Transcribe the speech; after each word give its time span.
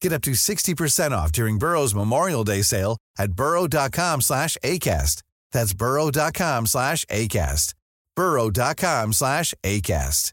Get 0.00 0.12
up 0.12 0.22
to 0.22 0.32
60% 0.32 1.12
off 1.12 1.30
during 1.32 1.58
Burrow's 1.58 1.94
Memorial 1.94 2.44
Day 2.44 2.62
sale 2.62 2.96
at 3.18 3.32
burrow.com 3.32 4.20
slash 4.22 4.56
ACAST. 4.64 5.22
That's 5.52 5.74
burrow.com 5.74 6.66
slash 6.66 7.04
ACAST. 7.06 7.74
burrow.com 8.16 9.12
slash 9.12 9.54
ACAST. 9.62 10.32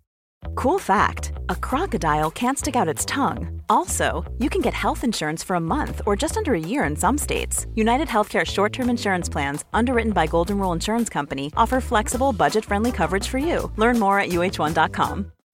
Cool 0.56 0.80
fact 0.80 1.32
a 1.50 1.56
crocodile 1.56 2.32
can't 2.32 2.58
stick 2.58 2.76
out 2.76 2.88
its 2.88 3.06
tongue. 3.06 3.62
Also, 3.70 4.24
you 4.38 4.50
can 4.50 4.62
get 4.62 4.74
health 4.74 5.04
insurance 5.04 5.44
for 5.44 5.56
a 5.56 5.60
month 5.60 6.02
or 6.06 6.16
just 6.16 6.38
under 6.38 6.54
a 6.54 6.60
year 6.60 6.84
in 6.86 6.96
some 6.96 7.18
states. 7.18 7.66
United 7.76 8.08
Healthcare 8.08 8.46
short 8.46 8.74
term 8.74 8.90
insurance 8.90 9.30
plans, 9.30 9.66
underwritten 9.74 10.14
by 10.14 10.28
Golden 10.28 10.58
Rule 10.60 10.74
Insurance 10.74 11.10
Company, 11.10 11.52
offer 11.58 11.82
flexible, 11.82 12.34
budget 12.34 12.66
friendly 12.66 12.92
coverage 12.92 13.28
for 13.28 13.38
you. 13.40 13.72
Learn 13.78 14.00
more 14.00 14.20
at 14.20 14.30
uh1.com. 14.30 15.32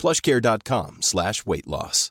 plushcare.com 0.00 1.02
slash 1.02 1.46
weight 1.46 1.66
loss. 1.66 2.10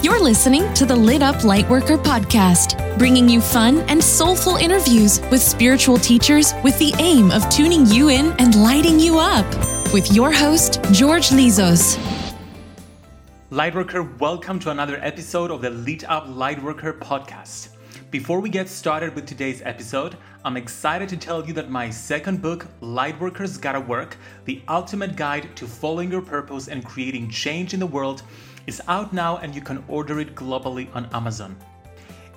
You're 0.00 0.22
listening 0.22 0.72
to 0.74 0.86
the 0.86 0.94
Lit 0.94 1.22
Up 1.22 1.34
Lightworker 1.36 2.02
podcast, 2.02 2.76
bringing 2.98 3.28
you 3.28 3.40
fun 3.40 3.80
and 3.88 4.02
soulful 4.02 4.54
interviews 4.54 5.20
with 5.30 5.42
spiritual 5.42 5.98
teachers 5.98 6.54
with 6.62 6.78
the 6.78 6.94
aim 6.98 7.32
of 7.32 7.48
tuning 7.50 7.84
you 7.86 8.08
in 8.08 8.32
and 8.38 8.54
lighting 8.62 9.00
you 9.00 9.18
up. 9.18 9.44
With 9.92 10.12
your 10.12 10.30
host, 10.32 10.80
George 10.92 11.30
Lizos. 11.30 11.98
Lightworker, 13.50 14.18
welcome 14.20 14.60
to 14.60 14.70
another 14.70 14.98
episode 15.02 15.50
of 15.50 15.62
the 15.62 15.70
Lit 15.70 16.08
Up 16.08 16.26
Lightworker 16.28 16.98
podcast. 17.00 17.70
Before 18.10 18.40
we 18.40 18.48
get 18.48 18.70
started 18.70 19.14
with 19.14 19.26
today's 19.26 19.60
episode, 19.60 20.16
I'm 20.42 20.56
excited 20.56 21.10
to 21.10 21.16
tell 21.18 21.46
you 21.46 21.52
that 21.52 21.68
my 21.70 21.90
second 21.90 22.40
book, 22.40 22.66
Lightworkers 22.80 23.60
Gotta 23.60 23.80
Work 23.80 24.16
The 24.46 24.62
Ultimate 24.66 25.14
Guide 25.14 25.54
to 25.56 25.66
Following 25.66 26.10
Your 26.10 26.22
Purpose 26.22 26.68
and 26.68 26.82
Creating 26.82 27.28
Change 27.28 27.74
in 27.74 27.80
the 27.80 27.86
World, 27.86 28.22
is 28.66 28.80
out 28.88 29.12
now 29.12 29.36
and 29.36 29.54
you 29.54 29.60
can 29.60 29.84
order 29.88 30.20
it 30.20 30.34
globally 30.34 30.88
on 30.96 31.04
Amazon. 31.12 31.54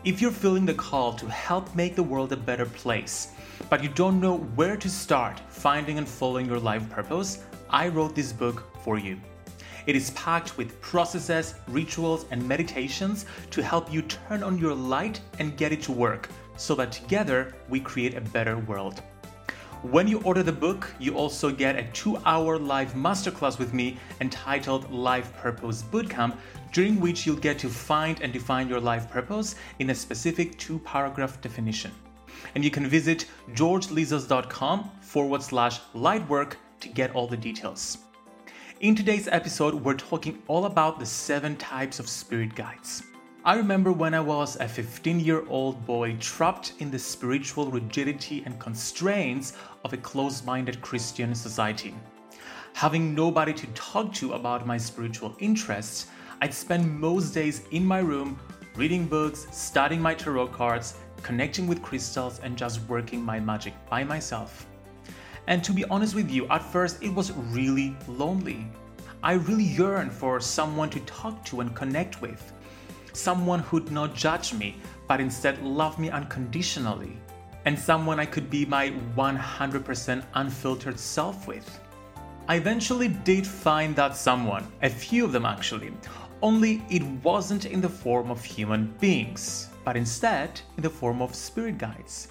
If 0.04 0.22
you're 0.22 0.32
feeling 0.32 0.66
the 0.66 0.74
call 0.74 1.14
to 1.14 1.30
help 1.30 1.74
make 1.74 1.96
the 1.96 2.04
world 2.04 2.34
a 2.34 2.38
better 2.38 2.66
place, 2.66 3.30
but 3.70 3.82
you 3.82 3.88
don't 3.88 4.20
know 4.20 4.40
where 4.56 4.76
to 4.76 4.90
start 4.90 5.40
finding 5.48 5.98
and 5.98 6.08
following 6.08 6.48
your 6.48 6.60
life 6.60 6.90
purpose, 6.90 7.46
I 7.70 7.88
wrote 7.88 8.14
this 8.14 8.34
book 8.34 8.68
for 8.84 8.98
you. 9.00 9.22
It 9.86 9.96
is 9.96 10.12
packed 10.12 10.58
with 10.58 10.80
processes, 10.82 11.56
rituals, 11.68 12.26
and 12.32 12.48
meditations 12.48 13.26
to 13.50 13.64
help 13.64 13.92
you 13.92 14.02
turn 14.04 14.44
on 14.44 14.58
your 14.58 14.76
light 14.76 15.22
and 15.40 15.58
get 15.58 15.72
it 15.72 15.82
to 15.84 15.92
work 15.92 16.30
so 16.58 16.76
that 16.76 16.92
together 16.92 17.56
we 17.70 17.80
create 17.80 18.16
a 18.16 18.22
better 18.22 18.58
world. 18.58 19.02
When 19.82 20.08
you 20.08 20.22
order 20.22 20.44
the 20.44 20.52
book, 20.52 20.94
you 21.00 21.16
also 21.16 21.52
get 21.52 21.76
a 21.76 21.84
two 21.92 22.16
hour 22.18 22.60
live 22.60 22.94
masterclass 22.94 23.58
with 23.58 23.74
me 23.74 23.98
entitled 24.20 24.92
Life 24.92 25.34
Purpose 25.38 25.82
Bootcamp, 25.82 26.38
during 26.72 27.00
which 27.00 27.26
you'll 27.26 27.36
get 27.36 27.58
to 27.60 27.70
find 27.70 28.22
and 28.22 28.32
define 28.32 28.70
your 28.70 28.80
life 28.80 29.10
purpose 29.10 29.56
in 29.80 29.90
a 29.90 29.96
specific 29.96 30.56
two 30.60 30.78
paragraph 30.80 31.42
definition. 31.42 31.92
And 32.54 32.64
you 32.64 32.70
can 32.70 32.86
visit 32.86 33.26
georgelizos.com 33.54 34.92
forward 35.02 35.42
slash 35.42 35.80
lightwork 35.96 36.54
to 36.82 36.88
get 36.88 37.16
all 37.16 37.28
the 37.28 37.38
details. 37.38 37.98
In 38.82 38.96
today's 38.96 39.28
episode, 39.28 39.76
we're 39.76 39.94
talking 39.94 40.42
all 40.48 40.66
about 40.66 40.98
the 41.00 41.06
seven 41.06 41.56
types 41.58 42.00
of 42.00 42.10
spirit 42.10 42.56
guides. 42.56 43.04
I 43.46 43.54
remember 43.54 43.92
when 43.92 44.16
I 44.16 44.22
was 44.22 44.56
a 44.56 44.68
15 44.68 45.20
year 45.20 45.46
old 45.50 45.86
boy 45.86 46.18
trapped 46.20 46.74
in 46.80 46.90
the 46.90 46.98
spiritual 46.98 47.70
rigidity 47.70 48.42
and 48.44 48.60
constraints 48.60 49.54
of 49.86 49.94
a 49.94 49.98
closed 49.98 50.48
minded 50.48 50.82
Christian 50.82 51.36
society. 51.36 51.94
Having 52.74 53.14
nobody 53.14 53.54
to 53.54 53.68
talk 53.76 54.16
to 54.16 54.34
about 54.34 54.66
my 54.66 54.78
spiritual 54.78 55.36
interests, 55.38 56.08
I'd 56.42 56.52
spend 56.52 57.00
most 57.00 57.36
days 57.36 57.62
in 57.70 57.86
my 57.86 58.00
room 58.00 58.40
reading 58.76 59.06
books, 59.06 59.46
studying 59.52 60.02
my 60.02 60.16
tarot 60.16 60.48
cards, 60.48 60.96
connecting 61.22 61.68
with 61.68 61.84
crystals, 61.84 62.40
and 62.40 62.58
just 62.58 62.82
working 62.90 63.22
my 63.22 63.40
magic 63.40 63.76
by 63.92 64.04
myself. 64.04 64.66
And 65.52 65.62
to 65.66 65.74
be 65.74 65.84
honest 65.90 66.16
with 66.16 66.32
you, 66.32 66.48
at 66.48 66.64
first 66.64 67.04
it 67.04 67.14
was 67.14 67.34
really 67.34 67.94
lonely. 68.08 68.66
I 69.22 69.34
really 69.34 69.66
yearned 69.66 70.14
for 70.14 70.40
someone 70.40 70.90
to 70.92 71.02
talk 71.02 71.44
to 71.48 71.60
and 71.60 71.76
connect 71.76 72.22
with 72.22 72.54
someone 73.12 73.60
who'd 73.60 73.92
not 73.92 74.16
judge 74.16 74.54
me, 74.54 74.78
but 75.10 75.20
instead 75.20 75.62
love 75.62 76.00
me 76.00 76.10
unconditionally, 76.10 77.18
and 77.66 77.78
someone 77.78 78.18
I 78.18 78.26
could 78.26 78.50
be 78.50 78.66
my 78.66 78.92
100% 79.18 80.24
unfiltered 80.36 80.98
self 80.98 81.46
with. 81.48 81.82
I 82.48 82.56
eventually 82.56 83.10
did 83.10 83.46
find 83.46 83.94
that 83.98 84.16
someone, 84.16 84.66
a 84.82 84.90
few 84.90 85.26
of 85.26 85.34
them 85.34 85.46
actually, 85.46 85.92
only 86.42 86.82
it 86.90 87.04
wasn't 87.26 87.66
in 87.66 87.82
the 87.82 87.90
form 87.90 88.32
of 88.32 88.42
human 88.42 88.96
beings, 89.02 89.68
but 89.84 89.98
instead 89.98 90.62
in 90.78 90.84
the 90.84 90.90
form 90.90 91.22
of 91.22 91.36
spirit 91.36 91.78
guides. 91.78 92.30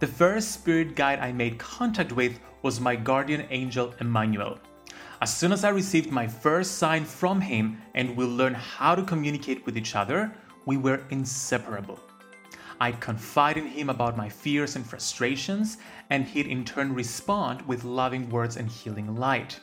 The 0.00 0.06
first 0.06 0.52
spirit 0.52 0.94
guide 0.94 1.18
I 1.18 1.32
made 1.32 1.58
contact 1.58 2.12
with 2.12 2.38
was 2.62 2.78
my 2.78 2.94
guardian 2.94 3.48
angel 3.50 3.94
Emmanuel. 3.98 4.60
As 5.20 5.36
soon 5.36 5.50
as 5.50 5.64
I 5.64 5.70
received 5.70 6.12
my 6.12 6.24
first 6.24 6.78
sign 6.78 7.04
from 7.04 7.40
him 7.40 7.82
and 7.96 8.16
we 8.16 8.24
learned 8.24 8.54
how 8.54 8.94
to 8.94 9.02
communicate 9.02 9.66
with 9.66 9.76
each 9.76 9.96
other, 9.96 10.32
we 10.66 10.76
were 10.76 11.02
inseparable. 11.10 11.98
I'd 12.80 13.00
confide 13.00 13.56
in 13.56 13.66
him 13.66 13.90
about 13.90 14.16
my 14.16 14.28
fears 14.28 14.76
and 14.76 14.86
frustrations, 14.86 15.78
and 16.10 16.24
he'd 16.24 16.46
in 16.46 16.64
turn 16.64 16.94
respond 16.94 17.62
with 17.62 17.82
loving 17.82 18.30
words 18.30 18.56
and 18.56 18.70
healing 18.70 19.16
light. 19.16 19.58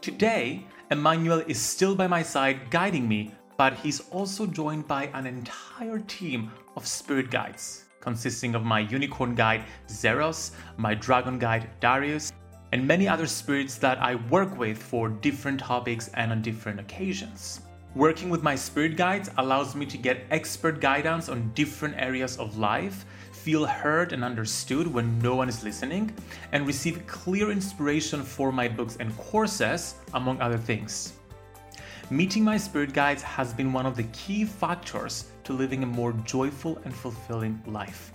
Today, 0.00 0.64
Emmanuel 0.92 1.42
is 1.48 1.60
still 1.60 1.96
by 1.96 2.06
my 2.06 2.22
side 2.22 2.70
guiding 2.70 3.08
me, 3.08 3.34
but 3.56 3.74
he's 3.74 4.08
also 4.10 4.46
joined 4.46 4.86
by 4.86 5.06
an 5.14 5.26
entire 5.26 5.98
team 5.98 6.52
of 6.76 6.86
spirit 6.86 7.32
guides, 7.32 7.86
consisting 8.00 8.54
of 8.54 8.64
my 8.64 8.80
unicorn 8.80 9.34
guide 9.34 9.64
Zeros, 9.88 10.52
my 10.76 10.94
dragon 10.94 11.38
guide 11.38 11.70
Darius, 11.80 12.32
and 12.72 12.86
many 12.86 13.08
other 13.08 13.26
spirits 13.26 13.76
that 13.76 13.98
I 14.02 14.16
work 14.30 14.58
with 14.58 14.82
for 14.82 15.08
different 15.08 15.60
topics 15.60 16.08
and 16.14 16.32
on 16.32 16.42
different 16.42 16.80
occasions. 16.80 17.62
Working 17.94 18.28
with 18.28 18.42
my 18.42 18.54
spirit 18.54 18.96
guides 18.96 19.30
allows 19.38 19.74
me 19.74 19.86
to 19.86 19.96
get 19.96 20.26
expert 20.30 20.80
guidance 20.80 21.28
on 21.28 21.50
different 21.54 21.94
areas 21.96 22.36
of 22.36 22.58
life, 22.58 23.06
feel 23.32 23.64
heard 23.64 24.12
and 24.12 24.22
understood 24.22 24.86
when 24.86 25.18
no 25.20 25.34
one 25.34 25.48
is 25.48 25.64
listening, 25.64 26.14
and 26.52 26.66
receive 26.66 27.06
clear 27.06 27.50
inspiration 27.50 28.22
for 28.22 28.52
my 28.52 28.68
books 28.68 28.98
and 29.00 29.16
courses, 29.16 29.94
among 30.12 30.40
other 30.40 30.58
things. 30.58 31.14
Meeting 32.10 32.44
my 32.44 32.56
spirit 32.56 32.92
guides 32.92 33.22
has 33.22 33.52
been 33.54 33.72
one 33.72 33.86
of 33.86 33.96
the 33.96 34.04
key 34.04 34.44
factors 34.44 35.32
to 35.48 35.54
living 35.54 35.82
a 35.82 35.86
more 35.86 36.12
joyful 36.24 36.78
and 36.84 36.94
fulfilling 36.94 37.58
life. 37.66 38.12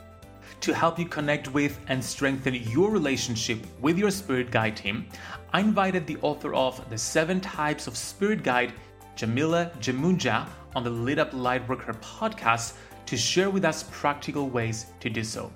To 0.61 0.71
help 0.71 0.99
you 0.99 1.05
connect 1.05 1.51
with 1.51 1.79
and 1.87 2.01
strengthen 2.01 2.53
your 2.53 2.91
relationship 2.91 3.57
with 3.81 3.97
your 3.97 4.11
spirit 4.11 4.51
guide 4.51 4.77
team, 4.77 5.07
I 5.51 5.59
invited 5.59 6.05
the 6.05 6.17
author 6.21 6.53
of 6.53 6.87
The 6.91 6.97
Seven 6.97 7.41
Types 7.41 7.87
of 7.87 7.97
Spirit 7.97 8.43
Guide 8.43 8.71
Yamile 9.17 9.75
Yemoonyah 9.79 10.47
on 10.75 10.83
the 10.83 10.91
Lit 10.91 11.17
Up 11.17 11.31
Lightworker 11.31 11.99
podcast 12.01 12.73
to 13.07 13.17
share 13.17 13.49
with 13.49 13.65
us 13.65 13.85
practical 13.89 14.47
ways 14.47 14.85
to 14.99 15.09
do 15.09 15.23
so. 15.23 15.51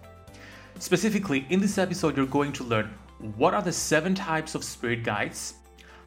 Specifically, 0.79 1.45
in 1.49 1.59
this 1.59 1.77
episode, 1.77 2.17
you're 2.17 2.25
going 2.25 2.53
to 2.53 2.63
learn 2.63 2.89
what 3.35 3.53
are 3.53 3.61
the 3.61 3.71
seven 3.71 4.15
types 4.15 4.55
of 4.55 4.63
spirit 4.63 5.03
guides, 5.03 5.53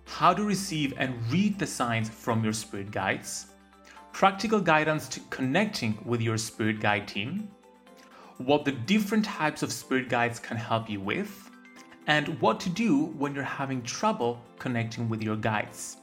how 0.05 0.35
to 0.35 0.43
receive 0.43 0.95
and 0.97 1.15
read 1.31 1.61
the 1.61 1.67
signs 1.67 2.11
from 2.11 2.43
your 2.43 2.53
spirit 2.53 2.91
guides, 2.91 3.47
practical 4.13 4.61
guidance 4.61 5.09
to 5.09 5.21
connecting 5.31 5.99
with 6.05 6.21
your 6.21 6.37
spirit 6.37 6.81
guide 6.81 7.09
team, 7.09 7.49
what 8.39 8.65
the 8.65 8.73
different 8.73 9.25
types 9.25 9.63
of 9.63 9.73
spirit 9.73 10.09
guides 10.09 10.39
can 10.39 10.57
help 10.57 10.89
you 10.89 11.01
with, 11.01 11.51
and 12.07 12.41
what 12.41 12.59
to 12.61 12.69
do 12.71 13.07
when 13.19 13.35
you're 13.35 13.45
having 13.45 13.83
trouble 13.83 14.41
connecting 14.59 15.09
with 15.09 15.23
your 15.23 15.37
guides. 15.37 15.99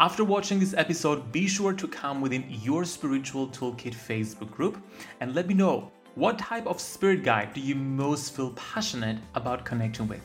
After 0.00 0.22
watching 0.22 0.60
this 0.60 0.74
episode, 0.74 1.32
be 1.32 1.48
sure 1.48 1.72
to 1.72 1.88
come 1.88 2.20
within 2.20 2.44
your 2.48 2.84
Spiritual 2.84 3.48
Toolkit 3.48 3.94
Facebook 3.94 4.50
group 4.50 4.80
and 5.20 5.34
let 5.34 5.48
me 5.48 5.54
know 5.54 5.90
what 6.14 6.38
type 6.38 6.66
of 6.66 6.80
spirit 6.80 7.24
guide 7.24 7.52
do 7.52 7.60
you 7.60 7.74
most 7.74 8.34
feel 8.34 8.50
passionate 8.50 9.18
about 9.34 9.64
connecting 9.64 10.06
with. 10.06 10.22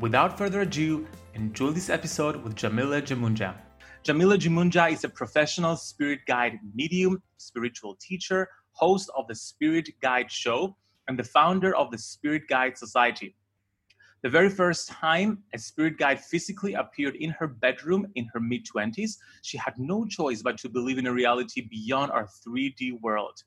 Without 0.00 0.38
further 0.38 0.62
ado, 0.62 1.06
enjoy 1.34 1.70
this 1.70 1.90
episode 1.90 2.36
with 2.42 2.56
Yamile 2.56 3.02
Yemoonyah. 3.02 3.54
Yamile 4.04 4.36
Yemoonyah 4.36 4.90
is 4.90 5.04
a 5.04 5.08
professional 5.08 5.76
spirit 5.76 6.26
guide 6.26 6.58
medium, 6.74 7.22
spiritual 7.36 7.96
teacher, 8.00 8.48
host 8.72 9.08
of 9.16 9.28
the 9.28 9.34
Spirit 9.36 9.88
Guide 10.00 10.28
Show, 10.28 10.76
and 11.06 11.16
the 11.16 11.22
founder 11.22 11.76
of 11.76 11.92
the 11.92 11.98
Spirit 11.98 12.48
Guide 12.48 12.76
Society. 12.76 13.36
The 14.24 14.28
very 14.28 14.48
first 14.48 14.88
time 14.88 15.44
a 15.54 15.58
spirit 15.58 15.98
guide 15.98 16.20
physically 16.20 16.74
appeared 16.74 17.14
in 17.14 17.30
her 17.30 17.46
bedroom 17.46 18.08
in 18.16 18.28
her 18.34 18.40
mid 18.40 18.66
20s, 18.66 19.18
she 19.42 19.56
had 19.56 19.74
no 19.78 20.04
choice 20.04 20.42
but 20.42 20.58
to 20.58 20.68
believe 20.68 20.98
in 20.98 21.06
a 21.06 21.12
reality 21.12 21.68
beyond 21.70 22.10
our 22.10 22.26
3D 22.26 23.00
world. 23.02 23.44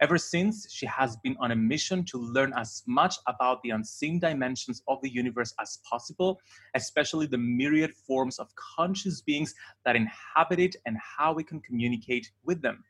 Ever 0.00 0.18
since, 0.18 0.72
she 0.72 0.86
has 0.86 1.16
been 1.18 1.36
on 1.38 1.50
a 1.50 1.56
mission 1.56 2.04
to 2.06 2.18
learn 2.18 2.52
as 2.56 2.82
much 2.86 3.16
about 3.26 3.62
the 3.62 3.70
unseen 3.70 4.18
dimensions 4.18 4.82
of 4.88 5.00
the 5.02 5.10
universe 5.10 5.54
as 5.60 5.78
possible, 5.88 6.40
especially 6.74 7.26
the 7.26 7.38
myriad 7.38 7.94
forms 7.94 8.38
of 8.38 8.48
conscious 8.56 9.20
beings 9.20 9.54
that 9.84 9.96
inhabit 9.96 10.58
it 10.58 10.76
and 10.86 10.96
how 10.98 11.32
we 11.32 11.44
can 11.44 11.60
communicate 11.60 12.30
with 12.44 12.62
them. 12.62 12.84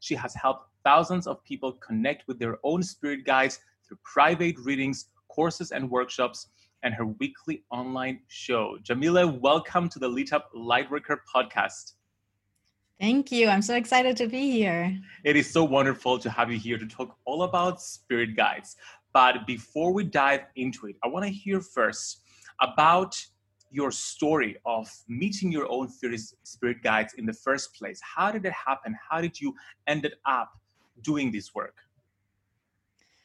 She 0.00 0.14
has 0.14 0.34
helped 0.34 0.68
thousands 0.84 1.26
of 1.26 1.42
people 1.44 1.72
connect 1.72 2.26
with 2.28 2.38
their 2.38 2.58
own 2.64 2.82
spirit 2.82 3.24
guides 3.24 3.60
through 3.86 3.98
private 4.04 4.58
readings, 4.58 5.08
courses, 5.28 5.72
and 5.72 5.90
workshops 5.90 6.48
and 6.82 6.94
her 6.94 7.06
weekly 7.06 7.64
online 7.70 8.20
show. 8.28 8.78
Yamile, 8.84 9.40
welcome 9.40 9.88
to 9.88 9.98
the 9.98 10.08
Lit 10.08 10.32
Up 10.32 10.50
Lightworker 10.54 11.18
podcast. 11.34 11.94
Thank 13.02 13.32
you. 13.32 13.48
I'm 13.48 13.62
so 13.62 13.74
excited 13.74 14.16
to 14.18 14.28
be 14.28 14.52
here. 14.52 14.96
It 15.24 15.34
is 15.34 15.50
so 15.50 15.64
wonderful 15.64 16.20
to 16.20 16.30
have 16.30 16.52
you 16.52 16.56
here 16.56 16.78
to 16.78 16.86
talk 16.86 17.16
all 17.24 17.42
about 17.42 17.82
spirit 17.82 18.36
guides. 18.36 18.76
But 19.12 19.44
before 19.44 19.92
we 19.92 20.04
dive 20.04 20.42
into 20.54 20.86
it, 20.86 20.94
I 21.02 21.08
want 21.08 21.24
to 21.24 21.32
hear 21.32 21.60
first 21.60 22.22
about 22.60 23.20
your 23.72 23.90
story 23.90 24.56
of 24.64 24.88
meeting 25.08 25.50
your 25.50 25.68
own 25.68 25.88
spirit 25.88 26.80
guides 26.84 27.14
in 27.14 27.26
the 27.26 27.32
first 27.32 27.74
place. 27.74 28.00
How 28.04 28.30
did 28.30 28.44
it 28.46 28.52
happen? 28.52 28.96
How 29.10 29.20
did 29.20 29.40
you 29.40 29.52
ended 29.88 30.14
up 30.24 30.52
doing 31.02 31.32
this 31.32 31.52
work? 31.56 31.74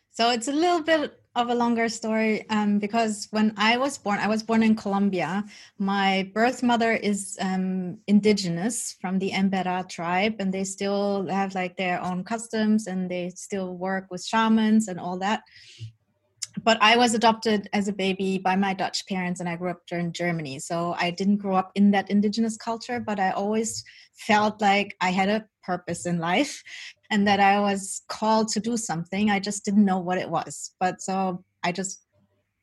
So 0.10 0.32
it's 0.32 0.48
a 0.48 0.54
little 0.54 0.82
bit 0.82 1.22
of 1.38 1.50
a 1.50 1.56
longer 1.56 1.88
story 1.88 2.50
um, 2.50 2.80
because 2.80 3.28
when 3.30 3.54
I 3.58 3.78
was 3.78 3.98
born, 3.98 4.18
I 4.18 4.28
was 4.28 4.42
born 4.42 4.64
in 4.64 4.76
Colombia. 4.76 5.46
My 5.78 6.30
birth 6.34 6.64
mother 6.64 6.94
is 6.94 7.38
um, 7.40 8.00
indigenous 8.08 8.96
from 9.00 9.20
the 9.20 9.32
Embera 9.32 9.88
tribe, 9.88 10.38
and 10.40 10.52
they 10.52 10.64
still 10.64 11.28
have 11.28 11.54
like 11.54 11.78
their 11.78 12.02
own 12.02 12.24
customs 12.24 12.88
and 12.88 13.10
they 13.10 13.30
still 13.36 13.78
work 13.78 14.08
with 14.10 14.26
shamans 14.26 14.88
and 14.88 15.00
all 15.00 15.20
that. 15.20 15.44
But 16.64 16.80
I 16.82 16.98
was 16.98 17.14
adopted 17.14 17.70
as 17.72 17.88
a 17.88 17.94
baby 17.94 18.40
by 18.40 18.56
my 18.56 18.74
Dutch 18.74 19.06
parents, 19.06 19.40
and 19.40 19.48
I 19.48 19.58
grew 19.58 19.70
up 19.70 19.84
in 19.92 20.12
Germany. 20.12 20.58
So 20.58 20.96
I 20.98 21.12
didn't 21.12 21.38
grow 21.38 21.56
up 21.56 21.72
in 21.76 21.92
that 21.92 22.10
indigenous 22.10 22.58
culture, 22.58 23.00
but 23.00 23.20
I 23.20 23.30
always 23.30 23.84
felt 24.16 24.60
like 24.60 24.96
I 25.00 25.12
had 25.12 25.30
a 25.30 25.46
purpose 25.62 26.08
in 26.08 26.18
life 26.18 26.64
and 27.10 27.28
that 27.28 27.40
I 27.40 27.60
was 27.60 28.02
called 28.08 28.50
to 28.50 28.60
do 28.60 28.78
something. 28.78 29.30
I 29.30 29.40
just 29.40 29.64
didn't 29.66 29.86
know 29.86 30.00
what 30.00 30.18
it 30.18 30.30
was. 30.30 30.74
But 30.80 31.02
so 31.02 31.44
I 31.64 31.72
just 31.72 32.02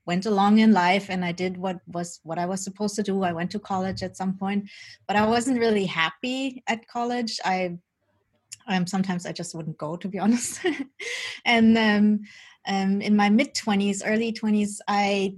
went 0.06 0.26
along 0.26 0.58
in 0.58 0.72
life 0.72 1.08
and 1.08 1.24
I 1.24 1.32
did 1.32 1.56
what 1.56 1.78
was 1.86 2.20
what 2.24 2.38
I 2.38 2.46
was 2.46 2.62
supposed 2.62 2.94
to 2.96 3.02
do. 3.02 3.22
I 3.22 3.32
went 3.32 3.50
to 3.52 3.58
college 3.58 4.02
at 4.02 4.16
some 4.16 4.36
point, 4.36 4.68
but 5.06 5.16
I 5.16 5.26
wasn't 5.26 5.58
really 5.58 5.86
happy 5.86 6.62
at 6.66 6.86
college. 6.88 7.40
I 7.44 7.78
um, 8.66 8.86
sometimes 8.86 9.26
I 9.26 9.32
just 9.32 9.54
wouldn't 9.54 9.78
go, 9.78 9.96
to 9.96 10.08
be 10.08 10.18
honest. 10.24 10.60
and 11.44 11.76
um, 11.76 12.20
um, 12.66 13.00
in 13.00 13.16
my 13.16 13.28
mid 13.28 13.54
20s, 13.54 14.02
early 14.04 14.32
20s, 14.32 14.78
I 14.88 15.36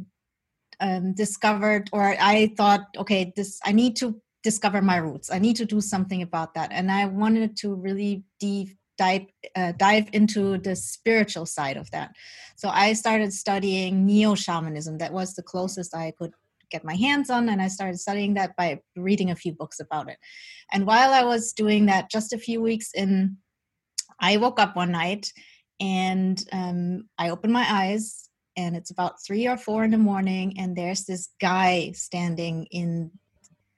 um, 0.81 1.15
discovered 1.15 1.89
or 1.93 2.17
I 2.21 2.53
thought, 2.57 2.87
okay, 2.97 3.33
this 3.37 3.61
I 3.65 3.73
need 3.73 3.97
to 3.97 4.21
discover 4.43 4.81
my 4.81 4.97
roots. 4.97 5.31
I 5.33 5.39
need 5.41 5.57
to 5.57 5.65
do 5.65 5.81
something 5.81 6.23
about 6.23 6.55
that. 6.55 6.71
And 6.71 6.91
I 6.91 7.07
wanted 7.07 7.57
to 7.59 7.75
really 7.75 8.23
deep 8.39 8.76
dive 8.99 9.27
uh, 9.55 9.73
dive 9.73 10.09
into 10.13 10.59
the 10.59 10.77
spiritual 10.77 11.47
side 11.47 11.77
of 11.77 11.91
that. 11.91 12.13
So 12.57 12.69
I 12.69 12.95
started 12.95 13.33
studying 13.33 14.07
neo 14.07 14.35
shamanism. 14.35 14.99
That 14.99 15.13
was 15.13 15.35
the 15.35 15.43
closest 15.43 15.95
I 15.95 16.13
could 16.19 16.33
get 16.71 16.85
my 16.85 16.95
hands 16.95 17.31
on, 17.31 17.49
and 17.49 17.63
I 17.63 17.69
started 17.69 17.99
studying 17.99 18.35
that 18.35 18.57
by 18.57 18.81
reading 18.97 19.31
a 19.31 19.37
few 19.37 19.53
books 19.53 19.81
about 19.81 20.09
it. 20.09 20.19
And 20.73 20.87
while 20.87 21.13
I 21.13 21.23
was 21.23 21.53
doing 21.53 21.87
that, 21.87 22.11
just 22.11 22.33
a 22.33 22.39
few 22.39 22.61
weeks 22.61 22.91
in, 22.95 23.37
I 24.21 24.37
woke 24.39 24.59
up 24.59 24.75
one 24.75 24.93
night 24.93 25.33
and 25.79 26.43
um, 26.53 27.09
I 27.19 27.31
opened 27.31 27.53
my 27.53 27.67
eyes, 27.69 28.29
and 28.57 28.75
it's 28.75 28.91
about 28.91 29.23
three 29.25 29.47
or 29.47 29.57
four 29.57 29.85
in 29.85 29.91
the 29.91 29.99
morning, 29.99 30.59
and 30.59 30.75
there's 30.75 31.05
this 31.05 31.29
guy 31.41 31.93
standing 31.93 32.67
in 32.71 33.11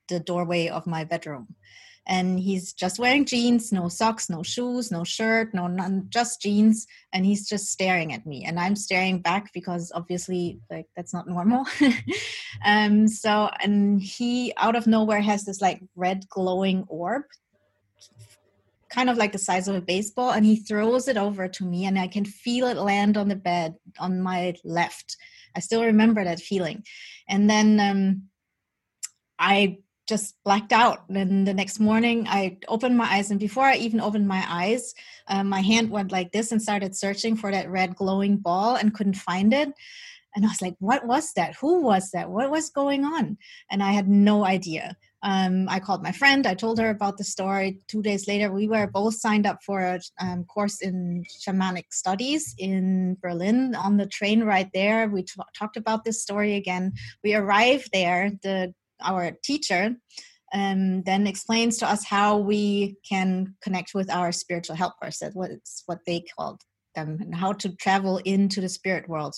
the 0.09 0.21
doorway 0.21 0.69
of 0.69 0.87
my 0.87 1.05
bedroom 1.05 1.55
and 2.09 2.41
he's 2.41 2.73
just 2.73 2.99
wearing 2.99 3.25
jeans 3.25 3.71
no 3.71 3.89
socks 3.89 4.31
no 4.31 4.43
shoes 4.43 4.91
no 4.91 5.05
shirt 5.05 5.53
no 5.53 5.67
none 5.67 6.07
just 6.09 6.41
jeans 6.41 6.87
and 7.13 7.25
he's 7.25 7.49
just 7.49 7.67
staring 7.67 8.13
at 8.13 8.27
me. 8.27 8.45
And 8.45 8.59
i'm 8.59 8.75
staring 8.75 9.21
back 9.21 9.53
because 9.53 9.93
obviously 9.95 10.61
like 10.71 10.87
that's 10.97 11.15
not 11.15 11.29
normal. 11.29 11.67
Um 12.65 13.07
so 13.07 13.51
and 13.63 14.03
he 14.03 14.53
out 14.57 14.75
of 14.75 14.87
nowhere 14.87 15.21
has 15.21 15.45
this 15.45 15.61
like 15.61 15.81
red 15.95 16.29
glowing 16.29 16.85
orb 16.89 17.23
kind 18.91 19.11
of 19.11 19.17
like 19.19 19.33
the 19.33 19.39
size 19.39 19.69
of 19.69 19.77
a 19.77 19.81
baseball 19.81 20.31
and 20.31 20.45
he 20.45 20.57
throws 20.57 21.09
it 21.09 21.17
over 21.17 21.47
to 21.47 21.65
me 21.65 21.85
and 21.85 21.99
i 21.99 22.09
can 22.09 22.25
feel 22.25 22.67
it 22.67 22.77
land 22.77 23.17
on 23.17 23.29
the 23.29 23.37
bed 23.37 23.75
on 23.99 24.21
my 24.21 24.55
left. 24.65 25.17
I 25.55 25.61
still 25.61 25.85
remember 25.85 26.25
that 26.25 26.41
feeling. 26.41 26.85
And 27.29 27.49
then 27.49 27.79
um 27.81 28.23
i 29.39 29.79
just 30.09 30.35
blacked 30.45 30.73
out. 30.73 31.05
And 31.11 31.47
the 31.47 31.55
next 31.55 31.79
morning, 31.79 32.27
I 32.29 32.59
opened 32.67 32.97
my 32.97 33.05
eyes, 33.05 33.31
and 33.31 33.39
before 33.39 33.65
I 33.65 33.77
even 33.77 34.01
opened 34.01 34.27
my 34.27 34.45
eyes, 34.49 34.95
uh, 35.29 35.45
my 35.45 35.61
hand 35.61 35.91
went 35.91 36.11
like 36.11 36.33
this 36.33 36.51
and 36.51 36.61
started 36.61 36.97
searching 36.97 37.37
for 37.37 37.53
that 37.53 37.71
red 37.71 37.95
glowing 37.95 38.39
ball 38.39 38.77
and 38.77 38.95
couldn't 38.95 39.15
find 39.15 39.53
it. 39.53 39.73
And 40.35 40.45
I 40.45 40.49
was 40.49 40.63
like, 40.63 40.77
"What 40.79 41.07
was 41.07 41.33
that? 41.35 41.57
Who 41.57 41.83
was 41.83 42.11
that? 42.13 42.31
What 42.31 42.51
was 42.51 42.71
going 42.71 43.05
on?" 43.05 43.39
And 43.71 43.83
I 43.83 43.93
had 43.93 44.09
no 44.09 44.45
idea. 44.45 44.97
Um, 45.23 45.69
I 45.69 45.81
called 45.81 46.03
my 46.03 46.13
friend. 46.13 46.47
I 46.47 46.55
told 46.55 46.79
her 46.79 46.91
about 46.91 47.17
the 47.17 47.25
story. 47.25 47.81
Two 47.89 48.03
days 48.03 48.29
later, 48.29 48.53
we 48.53 48.69
were 48.69 48.87
both 48.87 49.15
signed 49.15 49.47
up 49.47 49.63
for 49.65 49.81
a 49.81 50.01
um, 50.21 50.45
course 50.45 50.81
in 50.81 51.25
shamanic 51.45 51.87
studies 51.91 52.55
in 52.59 53.17
Berlin. 53.21 53.75
On 53.75 53.97
the 53.97 54.07
train 54.07 54.45
right 54.45 54.71
there, 54.73 55.09
we 55.09 55.23
t- 55.23 55.35
talked 55.59 55.77
about 55.77 56.05
this 56.05 56.23
story 56.23 56.55
again. 56.55 56.93
We 57.25 57.35
arrived 57.35 57.91
there. 57.93 58.31
The 58.43 58.75
our 59.03 59.33
teacher 59.43 59.97
um, 60.53 61.03
then 61.03 61.27
explains 61.27 61.77
to 61.79 61.87
us 61.87 62.05
how 62.05 62.39
we 62.39 62.97
can 63.09 63.55
connect 63.63 63.95
with 63.95 64.11
our 64.11 64.33
spiritual 64.33 64.77
helpers. 64.77 65.19
That's 65.19 65.35
what 65.35 65.51
what 65.87 66.01
they 66.07 66.25
called 66.37 66.63
them, 66.95 67.19
and 67.21 67.35
how 67.35 67.53
to 67.55 67.77
travel 67.77 68.19
into 68.25 68.61
the 68.61 68.69
spirit 68.69 69.09
world, 69.09 69.35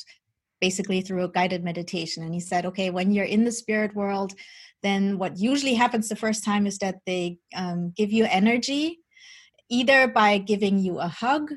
basically 0.61 1.01
through 1.01 1.25
a 1.25 1.33
guided 1.33 1.65
meditation. 1.65 2.23
And 2.23 2.33
he 2.33 2.41
said, 2.41 2.65
okay, 2.67 2.91
when 2.91 3.13
you're 3.13 3.25
in 3.25 3.45
the 3.45 3.53
spirit 3.53 3.95
world, 3.95 4.35
then 4.83 5.19
what 5.19 5.39
usually 5.39 5.75
happens 5.75 6.09
the 6.09 6.17
first 6.17 6.45
time 6.45 6.67
is 6.67 6.79
that 6.79 7.01
they 7.07 7.39
um, 7.55 7.93
give 7.97 8.13
you 8.13 8.25
energy, 8.25 9.01
either 9.69 10.09
by 10.09 10.39
giving 10.39 10.79
you 10.79 10.99
a 10.99 11.09
hug, 11.09 11.53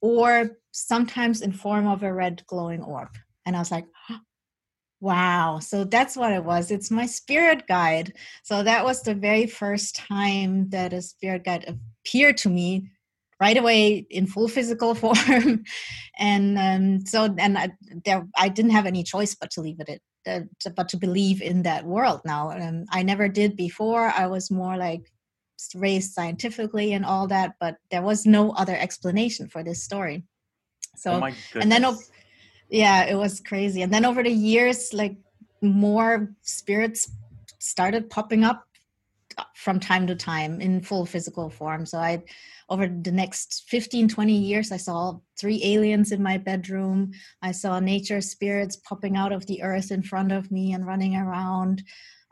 or 0.00 0.58
sometimes 0.72 1.40
in 1.40 1.52
form 1.52 1.86
of 1.86 2.02
a 2.02 2.12
red 2.12 2.44
glowing 2.46 2.82
orb. 2.82 3.08
And 3.44 3.56
I 3.56 3.58
was 3.58 3.70
like, 3.70 3.86
Wow. 5.04 5.58
So 5.58 5.84
that's 5.84 6.16
what 6.16 6.32
it 6.32 6.44
was. 6.44 6.70
It's 6.70 6.90
my 6.90 7.04
spirit 7.04 7.66
guide. 7.66 8.14
So 8.42 8.62
that 8.62 8.86
was 8.86 9.02
the 9.02 9.14
very 9.14 9.46
first 9.46 9.96
time 9.96 10.70
that 10.70 10.94
a 10.94 11.02
spirit 11.02 11.44
guide 11.44 11.66
appeared 11.68 12.38
to 12.38 12.48
me 12.48 12.88
right 13.38 13.58
away 13.58 14.06
in 14.08 14.26
full 14.26 14.48
physical 14.48 14.94
form. 15.02 15.64
and 16.18 16.58
um, 16.58 17.04
so, 17.04 17.34
and 17.36 17.58
I, 17.58 17.72
there, 18.06 18.26
I 18.34 18.48
didn't 18.48 18.70
have 18.70 18.86
any 18.86 19.02
choice 19.02 19.34
but 19.34 19.50
to 19.50 19.60
leave 19.60 19.78
it, 19.78 20.00
uh, 20.26 20.40
to, 20.60 20.70
but 20.70 20.88
to 20.88 20.96
believe 20.96 21.42
in 21.42 21.64
that 21.64 21.84
world 21.84 22.22
now. 22.24 22.52
Um, 22.52 22.86
I 22.90 23.02
never 23.02 23.28
did 23.28 23.56
before. 23.56 24.08
I 24.08 24.26
was 24.26 24.50
more 24.50 24.78
like 24.78 25.12
raised 25.74 26.14
scientifically 26.14 26.94
and 26.94 27.04
all 27.04 27.26
that, 27.26 27.56
but 27.60 27.76
there 27.90 28.00
was 28.00 28.24
no 28.24 28.52
other 28.52 28.74
explanation 28.74 29.48
for 29.48 29.62
this 29.62 29.82
story. 29.82 30.24
So, 30.96 31.22
oh 31.22 31.30
and 31.60 31.70
then 31.70 31.84
yeah 32.74 33.04
it 33.04 33.14
was 33.14 33.40
crazy. 33.40 33.82
And 33.82 33.92
then 33.92 34.04
over 34.04 34.22
the 34.22 34.30
years 34.30 34.92
like 34.92 35.16
more 35.62 36.34
spirits 36.42 37.10
started 37.60 38.10
popping 38.10 38.44
up 38.44 38.64
from 39.54 39.80
time 39.80 40.06
to 40.08 40.14
time 40.14 40.60
in 40.60 40.80
full 40.80 41.06
physical 41.06 41.48
form. 41.48 41.86
So 41.86 41.98
i 41.98 42.22
over 42.70 42.88
the 42.88 43.12
next 43.12 43.64
15 43.68 44.08
20 44.08 44.32
years 44.32 44.72
i 44.72 44.78
saw 44.78 45.18
three 45.38 45.60
aliens 45.62 46.12
in 46.12 46.22
my 46.22 46.38
bedroom. 46.38 47.12
I 47.42 47.52
saw 47.52 47.78
nature 47.78 48.20
spirits 48.20 48.76
popping 48.76 49.16
out 49.16 49.32
of 49.32 49.46
the 49.46 49.62
earth 49.62 49.90
in 49.90 50.02
front 50.02 50.32
of 50.32 50.50
me 50.50 50.72
and 50.72 50.86
running 50.86 51.14
around. 51.16 51.82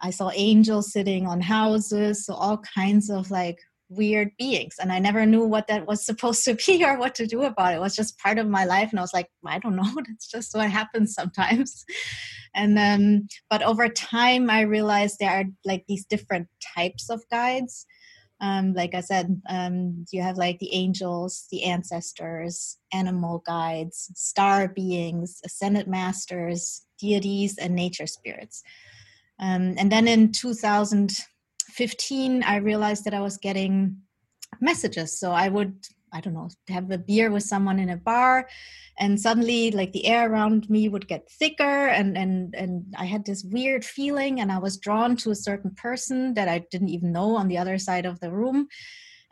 I 0.00 0.10
saw 0.10 0.30
angels 0.34 0.92
sitting 0.92 1.26
on 1.26 1.40
houses. 1.40 2.26
So 2.26 2.34
all 2.34 2.58
kinds 2.58 3.10
of 3.10 3.30
like 3.30 3.58
weird 3.96 4.30
beings 4.38 4.76
and 4.80 4.92
i 4.92 4.98
never 4.98 5.24
knew 5.26 5.44
what 5.44 5.66
that 5.66 5.86
was 5.86 6.04
supposed 6.04 6.44
to 6.44 6.54
be 6.66 6.84
or 6.84 6.98
what 6.98 7.14
to 7.14 7.26
do 7.26 7.42
about 7.42 7.72
it. 7.72 7.76
it 7.76 7.80
was 7.80 7.96
just 7.96 8.18
part 8.18 8.38
of 8.38 8.48
my 8.48 8.64
life 8.64 8.90
and 8.90 8.98
i 8.98 9.02
was 9.02 9.14
like 9.14 9.28
i 9.46 9.58
don't 9.58 9.76
know 9.76 9.90
that's 10.08 10.28
just 10.28 10.54
what 10.54 10.70
happens 10.70 11.14
sometimes. 11.14 11.84
And 12.54 12.76
then 12.76 13.28
but 13.48 13.62
over 13.62 13.88
time 13.88 14.50
i 14.50 14.60
realized 14.60 15.16
there 15.18 15.30
are 15.30 15.44
like 15.64 15.84
these 15.88 16.04
different 16.04 16.48
types 16.76 17.08
of 17.08 17.22
guides. 17.30 17.86
Um, 18.42 18.74
like 18.74 18.94
i 18.94 19.00
said 19.00 19.40
um, 19.48 20.04
you 20.12 20.20
have 20.20 20.36
like 20.36 20.58
the 20.58 20.74
angels 20.74 21.46
the 21.50 21.62
ancestors 21.64 22.76
animal 22.92 23.42
guides 23.46 24.10
star 24.14 24.68
beings 24.68 25.40
ascended 25.46 25.86
masters 25.86 26.84
deities 27.02 27.58
and 27.58 27.74
nature 27.74 28.06
spirits. 28.06 28.62
Um, 29.40 29.74
and 29.76 29.90
then 29.90 30.06
in 30.06 30.30
2000 30.32 31.12
15 31.72 32.42
i 32.42 32.56
realized 32.56 33.04
that 33.04 33.14
i 33.14 33.20
was 33.20 33.38
getting 33.38 33.96
messages. 34.60 35.18
So 35.18 35.32
i 35.32 35.48
would 35.48 35.74
i 36.12 36.20
don't 36.20 36.34
know 36.34 36.48
have 36.68 36.90
a 36.90 36.98
beer 36.98 37.30
with 37.30 37.42
someone 37.42 37.78
in 37.78 37.90
a 37.90 37.96
bar 37.96 38.48
and 38.98 39.18
suddenly 39.18 39.70
like 39.70 39.92
the 39.92 40.06
air 40.06 40.30
around 40.30 40.68
me 40.68 40.88
would 40.88 41.08
get 41.08 41.30
thicker 41.30 41.86
and 41.88 42.16
and 42.18 42.54
and 42.54 42.84
i 42.98 43.06
had 43.06 43.24
this 43.24 43.44
weird 43.44 43.84
feeling 43.84 44.40
and 44.40 44.52
i 44.52 44.58
was 44.58 44.76
drawn 44.76 45.16
to 45.16 45.30
a 45.30 45.34
certain 45.34 45.70
person 45.74 46.34
that 46.34 46.48
i 46.48 46.58
didn't 46.70 46.90
even 46.90 47.12
know 47.12 47.34
on 47.36 47.48
the 47.48 47.58
other 47.58 47.78
side 47.78 48.06
of 48.06 48.20
the 48.20 48.30
room. 48.30 48.68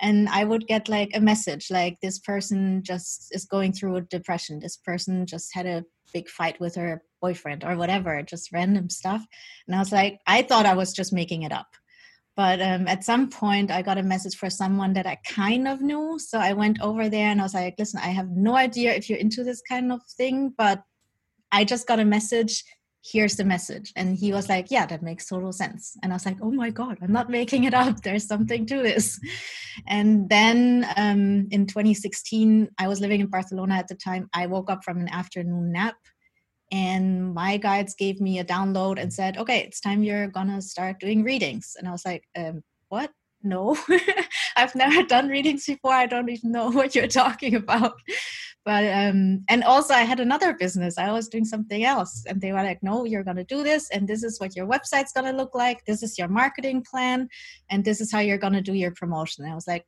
And 0.03 0.31
i 0.31 0.45
would 0.45 0.67
get 0.67 0.89
like 0.89 1.11
a 1.15 1.21
message 1.21 1.67
like 1.71 1.99
this 2.01 2.19
person 2.19 2.83
just 2.83 3.29
is 3.33 3.45
going 3.45 3.73
through 3.75 3.97
a 3.97 4.01
depression. 4.01 4.59
This 4.59 4.79
person 4.79 5.27
just 5.27 5.55
had 5.55 5.67
a 5.67 5.85
big 6.15 6.27
fight 6.29 6.59
with 6.59 6.75
her 6.77 7.03
boyfriend 7.21 7.63
or 7.65 7.77
whatever 7.77 8.23
just 8.23 8.51
random 8.51 8.89
stuff. 8.89 9.23
And 9.67 9.77
i 9.77 9.79
was 9.79 9.93
like 9.93 10.19
i 10.27 10.41
thought 10.41 10.65
i 10.65 10.75
was 10.75 10.95
just 10.95 11.13
making 11.13 11.43
it 11.43 11.53
up 11.53 11.71
but 12.41 12.59
um, 12.63 12.89
at 12.89 13.05
some 13.05 13.29
point 13.29 13.71
i 13.71 13.83
got 13.83 13.99
a 13.99 14.11
message 14.13 14.35
for 14.35 14.49
someone 14.49 14.95
that 14.95 15.07
i 15.07 15.17
kind 15.41 15.69
of 15.69 15.83
knew. 15.83 16.19
So 16.19 16.39
i 16.39 16.55
went 16.55 16.81
over 16.81 17.05
there 17.11 17.29
and 17.31 17.39
i 17.39 17.45
was 17.45 17.53
like 17.53 17.75
listen 17.79 18.01
i 18.03 18.13
have 18.21 18.31
no 18.31 18.57
idea 18.57 18.95
if 18.95 19.11
you're 19.11 19.25
into 19.27 19.45
this 19.45 19.61
kind 19.73 19.93
of 19.93 20.01
thing 20.19 20.55
but 20.57 20.83
i 21.53 21.65
just 21.65 21.87
got 21.87 22.01
a 22.01 22.13
message. 22.17 22.65
Here's 23.13 23.37
the 23.37 23.47
message. 23.55 23.93
And 23.97 24.09
he 24.23 24.33
was 24.37 24.49
like 24.49 24.67
yeah 24.71 24.87
that 24.87 25.03
makes 25.03 25.27
total 25.27 25.53
sense. 25.53 25.83
And 26.03 26.13
i 26.13 26.17
was 26.17 26.25
like 26.25 26.39
oh 26.41 26.55
my 26.63 26.71
god 26.71 26.97
i'm 27.03 27.13
not 27.19 27.29
making 27.39 27.65
it 27.65 27.75
up. 27.75 27.95
There's 28.03 28.27
something 28.27 28.65
to 28.71 28.77
this. 28.89 29.21
And 29.87 30.09
then 30.31 30.87
um, 30.97 31.23
in 31.51 31.67
2016 31.67 32.71
i 32.79 32.89
was 32.89 33.01
living 33.05 33.21
in 33.21 33.27
barcelona 33.37 33.75
at 33.75 33.89
the 33.89 34.01
time. 34.09 34.31
I 34.33 34.47
woke 34.47 34.71
up 34.71 34.83
from 34.83 34.99
an 34.99 35.11
afternoon 35.21 35.73
nap 35.73 35.97
and 36.73 37.35
my 37.35 37.57
guides 37.57 37.95
gave 37.95 38.21
me 38.21 38.39
a 38.39 38.45
download 38.45 39.00
and 39.00 39.12
said 39.12 39.37
okay 39.37 39.61
it's 39.61 39.81
time 39.81 40.03
you're 40.03 40.29
gonna 40.29 40.62
start 40.62 41.00
doing 41.00 41.23
readings. 41.23 41.77
And 41.79 41.89
i 41.89 41.91
was 41.91 42.05
like 42.05 42.25
um, 42.37 42.62
what? 42.91 43.11
No. 43.43 43.77
I've 44.57 44.75
never 44.75 45.03
done 45.07 45.29
readings 45.29 45.65
before. 45.65 45.93
I 45.93 46.07
don't 46.07 46.29
even 46.29 46.53
know 46.53 46.71
what 46.79 46.95
you're 46.95 47.07
talking 47.07 47.55
about. 47.55 47.95
But 48.62 48.85
um 48.85 49.43
and 49.49 49.65
also 49.65 49.95
i 49.95 50.03
had 50.03 50.21
another 50.21 50.53
business. 50.53 50.99
I 50.99 51.11
was 51.12 51.29
doing 51.29 51.47
something 51.47 51.83
else 51.83 52.25
and 52.29 52.41
they 52.41 52.53
were 52.53 52.62
like 52.62 52.83
no 52.83 53.05
you're 53.05 53.25
going 53.25 53.39
to 53.39 53.45
do 53.45 53.62
this 53.62 53.89
and 53.91 54.07
this 54.07 54.23
is 54.23 54.39
what 54.39 54.55
your 54.55 54.67
website's 54.67 55.12
going 55.12 55.31
to 55.31 55.37
look 55.37 55.55
like. 55.55 55.85
This 55.87 56.03
is 56.03 56.19
your 56.19 56.29
marketing 56.29 56.85
plan 56.89 57.29
and 57.71 57.83
this 57.83 58.03
is 58.03 58.12
how 58.12 58.19
you're 58.19 58.45
going 58.45 58.53
to 58.53 58.61
do 58.61 58.75
your 58.75 58.91
promotion. 58.91 59.45
And 59.45 59.53
i 59.53 59.55
was 59.55 59.67
like 59.67 59.87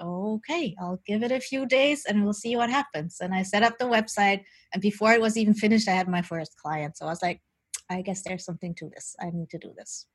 okay, 0.00 0.74
I'll 0.80 1.00
give 1.06 1.22
it 1.22 1.32
a 1.32 1.40
few 1.40 1.66
days 1.66 2.04
and 2.06 2.24
we'll 2.24 2.32
see 2.32 2.56
what 2.56 2.70
happens. 2.70 3.18
And 3.20 3.34
I 3.34 3.42
set 3.42 3.62
up 3.62 3.78
the 3.78 3.84
website. 3.84 4.44
And 4.72 4.82
before 4.82 5.12
it 5.12 5.20
was 5.20 5.36
even 5.36 5.54
finished, 5.54 5.88
I 5.88 5.92
had 5.92 6.08
my 6.08 6.22
first 6.22 6.56
client. 6.56 6.96
So 6.96 7.06
I 7.06 7.10
was 7.10 7.22
like, 7.22 7.40
I 7.90 8.02
guess 8.02 8.22
there's 8.22 8.44
something 8.44 8.74
to 8.76 8.88
this. 8.88 9.16
I 9.20 9.30
need 9.30 9.50
to 9.50 9.58
do 9.58 9.72
this. 9.76 10.06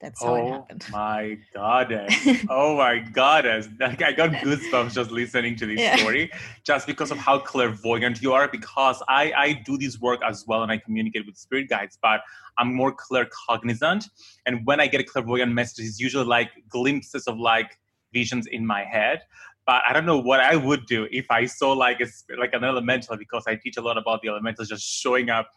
That's 0.00 0.22
how 0.22 0.34
oh 0.34 0.46
it 0.46 0.50
happened. 0.50 0.84
my 0.90 1.38
goddess. 1.54 2.26
Eh? 2.26 2.44
oh 2.50 2.76
my 2.76 2.98
goddess. 2.98 3.68
Eh? 3.80 3.86
Like 3.86 4.02
I 4.02 4.12
got 4.12 4.30
goosebumps 4.44 4.92
just 4.92 5.10
listening 5.10 5.56
to 5.56 5.66
this 5.66 5.80
yeah. 5.80 5.96
story, 5.96 6.30
just 6.64 6.86
because 6.86 7.10
of 7.10 7.18
how 7.18 7.38
clairvoyant 7.38 8.20
you 8.20 8.32
are. 8.32 8.48
Because 8.48 9.02
I, 9.08 9.32
I 9.32 9.52
do 9.64 9.78
this 9.78 10.00
work 10.00 10.20
as 10.26 10.44
well 10.46 10.62
and 10.62 10.70
I 10.70 10.78
communicate 10.78 11.24
with 11.24 11.36
spirit 11.36 11.68
guides, 11.68 11.98
but 12.02 12.20
I'm 12.58 12.74
more 12.74 12.94
claircognizant. 12.94 14.04
And 14.46 14.66
when 14.66 14.80
I 14.80 14.88
get 14.88 15.00
a 15.00 15.04
clairvoyant 15.04 15.52
message, 15.52 15.86
it's 15.86 16.00
usually 16.00 16.26
like 16.26 16.50
glimpses 16.68 17.26
of 17.26 17.38
like 17.38 17.78
visions 18.14 18.46
in 18.46 18.66
my 18.66 18.82
head 18.84 19.20
but 19.66 19.82
I 19.88 19.92
don't 19.92 20.04
know 20.04 20.18
what 20.18 20.40
I 20.40 20.56
would 20.56 20.86
do 20.86 21.08
if 21.10 21.30
I 21.30 21.46
saw 21.46 21.72
like 21.72 22.00
a, 22.00 22.06
like 22.38 22.52
an 22.52 22.64
elemental 22.64 23.16
because 23.16 23.44
I 23.46 23.56
teach 23.56 23.76
a 23.76 23.80
lot 23.80 23.96
about 23.96 24.20
the 24.22 24.28
elementals 24.28 24.68
just 24.68 24.84
showing 24.84 25.30
up 25.30 25.48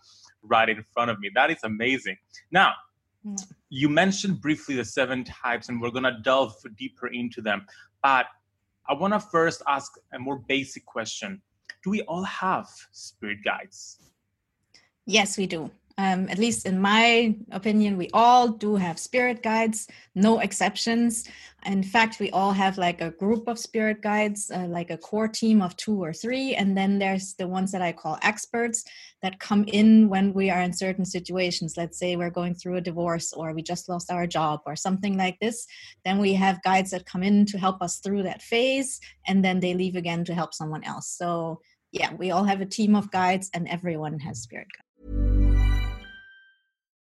right 0.42 0.70
in 0.70 0.84
front 0.94 1.12
of 1.12 1.20
me. 1.20 1.30
That 1.34 1.52
is 1.52 1.58
amazing. 1.64 2.16
Now, 2.52 2.74
mm. 3.26 3.38
you 3.70 3.90
mentioned 3.90 4.40
briefly 4.40 4.76
the 4.76 4.86
seven 4.86 5.26
types, 5.26 5.68
and 5.68 5.82
we're 5.82 5.92
gonna 5.92 6.20
delve 6.24 6.56
deeper 6.78 7.08
into 7.08 7.42
them. 7.42 7.66
But 8.02 8.28
I 8.88 8.94
want 8.94 9.14
to 9.14 9.20
first 9.20 9.62
ask 9.68 9.92
a 10.14 10.20
more 10.20 10.40
basic 10.48 10.86
question: 10.86 11.42
Do 11.84 11.90
we 11.90 12.02
all 12.04 12.24
have 12.24 12.68
spirit 12.92 13.40
guides? 13.44 14.00
Yes, 15.06 15.38
we 15.38 15.48
do 15.48 15.70
um, 16.00 16.30
at 16.30 16.38
least 16.38 16.68
in 16.68 16.80
my 16.80 17.36
opinion, 17.52 17.98
we 17.98 18.10
all 18.14 18.50
do 18.50 18.76
have 18.76 19.00
spirit 19.00 19.42
guides, 19.42 19.88
no 20.14 20.40
exceptions. 20.40 21.28
In 21.66 21.82
fact, 21.82 22.20
we 22.20 22.30
all 22.30 22.52
have 22.52 22.78
like 22.78 23.02
a 23.02 23.10
group 23.10 23.48
of 23.48 23.58
spirit 23.58 24.04
guides, 24.04 24.52
uh, 24.52 24.68
like 24.68 24.92
a 24.92 24.98
core 24.98 25.28
team 25.28 25.60
of 25.60 25.76
two 25.76 26.02
or 26.02 26.14
three. 26.14 26.54
And 26.54 26.78
then 26.78 27.00
there's 27.00 27.34
the 27.34 27.48
ones 27.48 27.72
that 27.72 27.82
I 27.82 27.94
call 27.94 28.20
experts 28.22 28.84
that 29.24 29.40
come 29.40 29.66
in 29.68 30.08
when 30.08 30.34
we 30.34 30.52
are 30.52 30.62
in 30.62 30.72
certain 30.72 31.04
situations. 31.04 31.78
Let's 31.78 31.98
say 31.98 32.16
we're 32.16 32.30
going 32.30 32.54
through 32.54 32.76
a 32.76 32.82
divorce 32.82 33.34
or 33.34 33.54
we 33.54 33.64
just 33.64 33.90
lost 33.90 34.12
our 34.12 34.28
job 34.28 34.62
or 34.68 34.76
something 34.76 35.18
like 35.18 35.40
this. 35.40 35.66
Then 36.06 36.20
we 36.20 36.34
have 36.36 36.62
guides 36.62 36.92
that 36.92 37.08
come 37.08 37.24
in 37.24 37.48
to 37.48 37.58
help 37.58 37.82
us 37.82 37.98
through 37.98 38.22
that 38.24 38.44
phase 38.44 39.00
and 39.26 39.44
then 39.44 39.60
they 39.60 39.74
leave 39.74 39.96
again 39.96 40.24
to 40.26 40.36
help 40.36 40.54
someone 40.54 40.84
else. 40.84 41.10
So, 41.10 41.62
yeah, 41.92 42.14
we 42.14 42.30
all 42.30 42.44
have 42.44 42.62
a 42.62 42.66
team 42.68 42.96
of 42.96 43.10
guides 43.10 43.50
and 43.56 43.68
everyone 43.68 44.20
has 44.20 44.44
spirit 44.44 44.68
guides. 44.78 44.87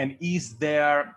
And 0.00 0.16
is 0.18 0.56
there 0.56 1.16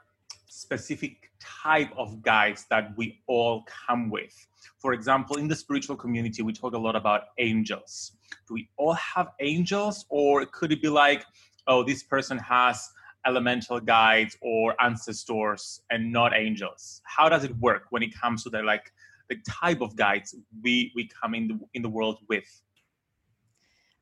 specific 0.49 1.31
type 1.39 1.89
of 1.95 2.21
guides 2.21 2.65
that 2.69 2.91
we 2.97 3.21
all 3.27 3.63
come 3.63 4.09
with? 4.09 4.35
For 4.77 4.91
example, 4.91 5.37
in 5.37 5.47
the 5.47 5.55
spiritual 5.55 5.95
community, 5.95 6.43
we 6.43 6.51
talk 6.51 6.73
a 6.73 6.77
lot 6.77 6.93
about 6.93 7.27
angels. 7.37 8.17
Do 8.45 8.55
we 8.55 8.67
all 8.75 8.91
have 8.95 9.29
angels, 9.39 10.05
or 10.09 10.45
could 10.47 10.73
it 10.73 10.81
be 10.81 10.89
like, 10.89 11.23
oh, 11.65 11.81
this 11.83 12.03
person 12.03 12.37
has 12.39 12.89
elemental 13.25 13.79
guides 13.79 14.35
or 14.41 14.75
ancestors 14.83 15.79
and 15.89 16.11
not 16.11 16.33
angels? 16.35 17.01
How 17.05 17.29
does 17.29 17.45
it 17.45 17.55
work 17.59 17.83
when 17.91 18.03
it 18.03 18.13
comes 18.13 18.43
to 18.43 18.49
the 18.49 18.63
like 18.63 18.91
the 19.29 19.37
type 19.47 19.79
of 19.79 19.95
guides 19.95 20.35
we 20.61 20.91
we 20.93 21.07
come 21.07 21.35
in 21.35 21.47
the 21.47 21.57
in 21.73 21.83
the 21.83 21.89
world 21.89 22.17
with? 22.27 22.61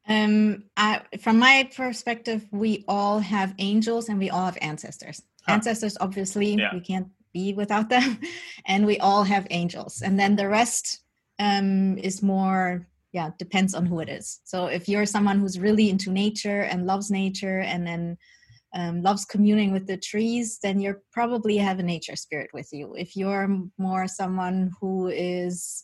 Um, 0.07 0.63
I, 0.77 1.01
from 1.19 1.39
my 1.39 1.69
perspective, 1.75 2.47
we 2.51 2.83
all 2.87 3.19
have 3.19 3.53
angels 3.59 4.09
and 4.09 4.17
we 4.19 4.29
all 4.29 4.45
have 4.45 4.57
ancestors. 4.61 5.21
Huh. 5.45 5.53
Ancestors, 5.53 5.97
obviously, 5.99 6.55
Yeah. 6.55 6.73
we 6.73 6.81
can't 6.81 7.07
be 7.33 7.53
without 7.53 7.89
them, 7.89 8.19
and 8.65 8.85
we 8.85 8.97
all 8.99 9.23
have 9.23 9.47
angels. 9.49 10.01
And 10.01 10.19
then 10.19 10.35
the 10.35 10.49
rest 10.49 11.01
um, 11.39 11.97
is 11.97 12.21
more, 12.21 12.87
yeah, 13.13 13.31
depends 13.39 13.73
on 13.73 13.85
who 13.85 13.99
it 13.99 14.09
is. 14.09 14.41
So 14.43 14.65
if 14.65 14.89
you're 14.89 15.05
someone 15.05 15.39
who's 15.39 15.59
really 15.59 15.89
into 15.89 16.11
nature 16.11 16.61
and 16.61 16.85
loves 16.85 17.09
nature, 17.09 17.59
and 17.59 17.85
then 17.87 18.17
um, 18.73 19.01
loves 19.01 19.25
communing 19.25 19.71
with 19.71 19.87
the 19.87 19.97
trees, 19.97 20.59
then 20.63 20.79
you 20.79 20.95
probably 21.11 21.57
have 21.57 21.79
a 21.79 21.83
nature 21.83 22.15
spirit 22.15 22.49
with 22.53 22.69
you. 22.71 22.93
If 22.95 23.15
you're 23.15 23.49
more 23.77 24.07
someone 24.07 24.71
who 24.79 25.07
is 25.07 25.83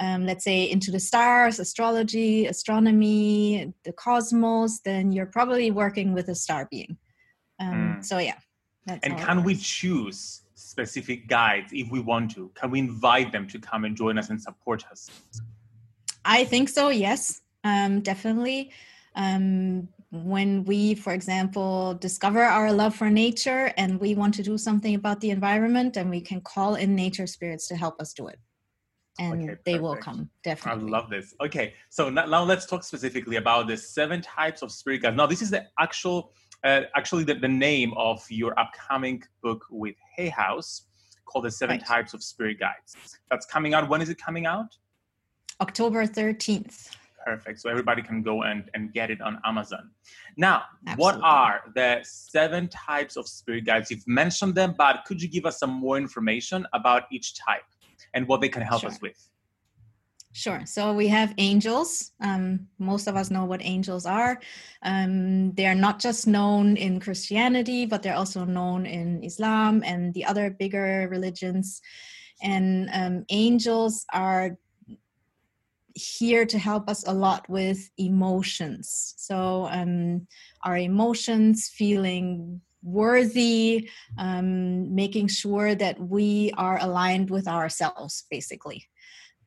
um, 0.00 0.26
let's 0.26 0.44
say 0.44 0.64
into 0.70 0.90
the 0.90 1.00
stars 1.00 1.58
astrology 1.58 2.46
astronomy 2.46 3.72
the 3.84 3.92
cosmos 3.92 4.80
then 4.80 5.12
you're 5.12 5.26
probably 5.26 5.70
working 5.70 6.12
with 6.12 6.28
a 6.28 6.34
star 6.34 6.66
being 6.70 6.96
um, 7.60 7.96
Mm. 7.96 8.04
so 8.04 8.18
yeah 8.18 8.38
And 8.86 9.16
can 9.18 9.44
we 9.44 9.54
choose 9.54 10.42
specific 10.54 11.28
guides 11.28 11.70
if 11.72 11.90
we 11.90 12.00
want 12.00 12.30
to? 12.34 12.50
Can 12.54 12.70
we 12.70 12.78
invite 12.78 13.30
them 13.32 13.46
to 13.48 13.58
come 13.58 13.84
and 13.84 13.96
join 13.96 14.16
us 14.18 14.30
and 14.30 14.40
support 14.40 14.84
us? 14.90 15.10
i 16.24 16.44
think 16.44 16.68
so 16.68 16.88
yes 16.88 17.40
um, 17.64 18.00
definitely 18.00 18.70
um, 19.16 19.88
when 20.10 20.64
we 20.64 20.94
for 20.94 21.12
example 21.12 21.94
discover 21.94 22.42
our 22.42 22.72
love 22.72 22.94
for 22.94 23.10
nature 23.10 23.72
and 23.76 24.00
we 24.00 24.14
want 24.14 24.34
to 24.34 24.42
do 24.42 24.56
something 24.56 24.94
about 24.94 25.20
the 25.20 25.30
environment 25.30 25.94
then 25.94 26.08
we 26.10 26.20
can 26.20 26.40
call 26.40 26.74
in 26.76 26.94
nature 26.94 27.26
spirits 27.26 27.66
to 27.68 27.74
help 27.76 28.00
us 28.00 28.12
do 28.12 28.28
it 28.28 28.38
and 29.18 29.50
Okay, 29.50 29.60
they 29.64 29.78
will 29.78 29.96
come 29.96 30.30
definitely. 30.42 30.88
I 30.88 30.90
love 30.90 31.10
this. 31.10 31.34
Okay, 31.42 31.74
so 31.90 32.08
now, 32.08 32.26
now 32.26 32.42
let's 32.42 32.66
talk 32.66 32.82
specifically 32.82 33.36
about 33.36 33.68
the 33.68 33.76
seven 33.76 34.22
types 34.22 34.62
of 34.62 34.72
spirit 34.72 35.02
guides. 35.02 35.16
Now, 35.16 35.26
this 35.26 35.42
is 35.42 35.50
the 35.50 35.66
actual, 35.78 36.32
uh, 36.64 36.82
actually, 36.96 37.24
the, 37.24 37.34
the 37.34 37.48
name 37.48 37.92
of 37.96 38.24
your 38.30 38.58
upcoming 38.58 39.22
book 39.42 39.64
with 39.70 39.94
Hay 40.16 40.28
House 40.28 40.86
called 41.26 41.44
the 41.44 41.50
Seven 41.50 41.76
Right. 41.76 41.86
Types 41.86 42.14
of 42.14 42.22
Spirit 42.22 42.58
Guides. 42.58 43.18
That's 43.30 43.46
coming 43.46 43.74
out. 43.74 43.88
When 43.88 44.00
is 44.00 44.08
it 44.08 44.18
coming 44.18 44.46
out? 44.46 44.76
october 45.60 46.06
13th 46.06 46.96
Perfect. 47.24 47.60
So 47.60 47.70
everybody 47.70 48.02
can 48.02 48.20
go 48.20 48.42
and, 48.42 48.68
and 48.74 48.92
get 48.92 49.08
it 49.08 49.20
on 49.20 49.38
Amazon. 49.44 49.90
Now, 50.36 50.64
what 50.96 51.20
are 51.22 51.62
the 51.72 52.00
seven 52.02 52.66
types 52.66 53.16
of 53.16 53.28
spirit 53.28 53.64
guides? 53.64 53.92
You've 53.92 54.08
mentioned 54.08 54.56
them, 54.56 54.74
but 54.76 55.04
could 55.06 55.22
you 55.22 55.28
give 55.28 55.46
us 55.46 55.60
some 55.60 55.70
more 55.70 55.96
information 55.96 56.66
about 56.72 57.04
each 57.12 57.36
type 57.36 57.62
and 58.14 58.26
what 58.28 58.40
they 58.40 58.48
can 58.48 58.62
help 58.62 58.84
us 58.84 59.00
with? 59.00 59.28
Sure. 60.34 60.62
So 60.64 60.94
we 60.94 61.08
have 61.08 61.34
angels. 61.36 62.12
Um, 62.20 62.66
most 62.78 63.06
of 63.06 63.16
us 63.16 63.30
know 63.30 63.44
what 63.44 63.60
angels 63.62 64.06
are. 64.06 64.40
Um, 64.82 65.52
they 65.52 65.66
are 65.66 65.74
not 65.74 66.00
just 66.00 66.26
known 66.26 66.76
in 66.78 67.00
Christianity, 67.00 67.84
but 67.84 68.02
they're 68.02 68.16
also 68.16 68.44
known 68.44 68.86
in 68.86 69.22
Islam 69.22 69.82
and 69.84 70.14
the 70.14 70.24
other 70.24 70.48
bigger 70.48 71.06
religions. 71.10 71.82
And 72.42 72.88
um, 72.94 73.24
angels 73.28 74.06
are 74.12 74.56
here 75.94 76.46
to 76.46 76.58
help 76.58 76.88
us 76.88 77.06
a 77.06 77.12
lot 77.12 77.46
with 77.50 77.90
emotions. 77.98 79.14
So 79.18 79.68
um, 79.70 80.26
our 80.62 80.78
emotions, 80.78 81.68
feeling 81.68 82.62
worthy, 82.82 83.88
um, 84.18 84.94
making 84.94 85.28
sure 85.28 85.74
that 85.74 85.98
we 86.00 86.52
are 86.56 86.78
aligned 86.80 87.30
with 87.30 87.46
ourselves, 87.48 88.24
basically. 88.30 88.88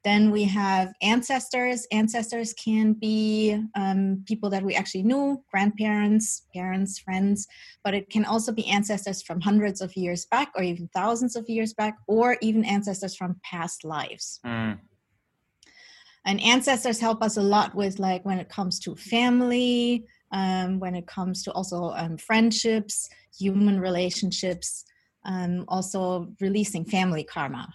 Then 0.03 0.29
we 0.29 0.43
have 0.43 0.93
ancestors. 1.01 1.87
Ancestors 1.91 2.53
can 2.53 2.93
be 2.93 3.59
um, 3.75 4.23
people 4.27 4.51
that 4.51 4.61
we 4.61 4.75
actually 4.75 5.01
knew, 5.01 5.43
grandparents, 5.49 6.43
parents, 6.53 6.99
friends, 6.99 7.47
but 7.83 7.95
it 7.95 8.11
can 8.11 8.23
also 8.23 8.51
be 8.51 8.67
ancestors 8.67 9.23
from 9.23 9.41
hundreds 9.41 9.81
of 9.81 9.97
years 9.97 10.27
back 10.27 10.51
or 10.55 10.61
even 10.61 10.87
thousands 10.93 11.35
of 11.35 11.49
years 11.49 11.73
back, 11.73 11.97
or 12.07 12.37
even 12.41 12.63
ancestors 12.63 13.15
from 13.15 13.39
past 13.43 13.83
lives. 13.83 14.39
Mm, 14.45 14.77
And 16.23 16.39
ancestors 16.39 16.99
help 16.99 17.23
us 17.23 17.37
a 17.37 17.41
lot 17.41 17.73
with, 17.73 17.97
like, 17.97 18.23
when 18.25 18.37
it 18.37 18.47
comes 18.47 18.79
to 18.81 18.95
family, 18.95 20.05
um, 20.35 20.79
when 20.79 20.95
it 20.95 21.07
comes 21.07 21.43
to 21.43 21.51
also 21.53 21.91
um, 21.95 22.17
friendships, 22.17 23.09
human 23.39 23.79
relationships, 23.79 24.83
um, 25.23 25.63
also 25.69 26.27
releasing 26.41 26.83
family 26.83 27.23
karma. 27.23 27.73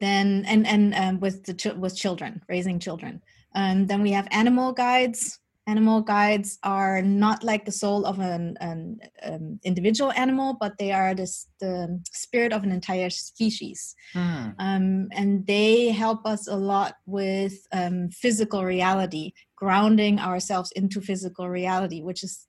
Then 0.00 0.44
and 0.48 0.66
and 0.66 0.94
um, 0.94 1.20
with 1.20 1.44
the 1.44 1.54
ch- 1.54 1.76
with 1.76 1.94
children 1.96 2.42
raising 2.48 2.78
children. 2.78 3.20
Um, 3.54 3.86
then 3.86 4.02
we 4.02 4.12
have 4.12 4.26
animal 4.30 4.72
guides. 4.72 5.38
Animal 5.66 6.00
guides 6.00 6.58
are 6.62 7.02
not 7.02 7.44
like 7.44 7.66
the 7.66 7.72
soul 7.72 8.06
of 8.06 8.20
an, 8.20 8.56
an 8.60 8.98
um, 9.22 9.60
individual 9.64 10.12
animal 10.12 10.56
but 10.58 10.78
they 10.78 10.92
are 10.92 11.14
this 11.14 11.46
the 11.60 12.00
spirit 12.10 12.54
of 12.54 12.62
an 12.64 12.72
entire 12.72 13.10
species. 13.10 13.94
Mm, 14.14 14.54
um, 14.58 15.08
and 15.12 15.46
they 15.46 15.90
help 15.90 16.24
us 16.24 16.48
a 16.48 16.56
lot 16.56 16.94
with 17.04 17.66
um, 17.72 18.08
physical 18.08 18.64
reality 18.64 19.32
grounding 19.60 20.18
ourselves 20.20 20.70
into 20.72 21.00
physical 21.00 21.48
reality 21.48 22.00
which 22.02 22.22
is 22.22 22.48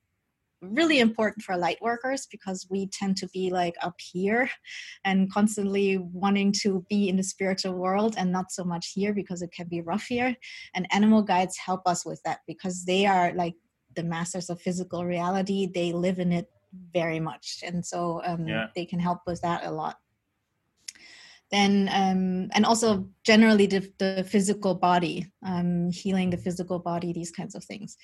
really 0.61 0.99
important 0.99 1.43
for 1.43 1.55
light 1.55 1.77
workers 1.81 2.27
because 2.31 2.67
we 2.69 2.87
tend 2.87 3.15
to 3.17 3.27
be 3.29 3.49
like 3.49 3.75
up 3.81 3.95
here 3.97 4.49
and 5.05 5.31
constantly 5.31 5.97
wanting 5.97 6.51
to 6.51 6.85
be 6.89 7.07
in 7.07 7.15
the 7.15 7.23
spiritual 7.23 7.73
world 7.73 8.15
and 8.17 8.31
not 8.31 8.51
so 8.51 8.63
much 8.63 8.91
here 8.93 9.13
because 9.13 9.41
it 9.41 9.51
can 9.51 9.67
be 9.67 9.81
rough 9.81 10.03
here. 10.03 10.35
And 10.75 10.87
animal 10.91 11.21
guides 11.21 11.57
help 11.57 11.81
us 11.85 12.05
with 12.05 12.21
that 12.25 12.39
because 12.47 12.83
they 12.83 13.05
are 13.05 13.31
like 13.33 13.55
the 13.95 14.03
masters 14.03 14.49
of 14.49 14.61
physical 14.61 15.05
reality. 15.05 15.69
They 15.73 15.93
live 15.93 16.19
in 16.19 16.31
it 16.33 16.47
very 16.93 17.19
much. 17.19 17.63
And 17.63 17.85
so 17.85 18.21
um, 18.25 18.47
Yeah. 18.47 18.67
they 18.75 18.85
can 18.85 18.99
help 18.99 19.19
with 19.25 19.41
that 19.41 19.65
a 19.65 19.71
lot 19.71 19.97
then 21.51 21.89
um, 21.93 22.49
and 22.53 22.65
also 22.65 23.07
generally 23.23 23.65
the, 23.65 23.91
the 23.97 24.23
physical 24.27 24.75
body 24.75 25.25
um, 25.45 25.91
healing 25.91 26.29
the 26.29 26.37
physical 26.37 26.79
body 26.79 27.13
these 27.13 27.31
kinds 27.31 27.55
of 27.55 27.63
things 27.63 27.97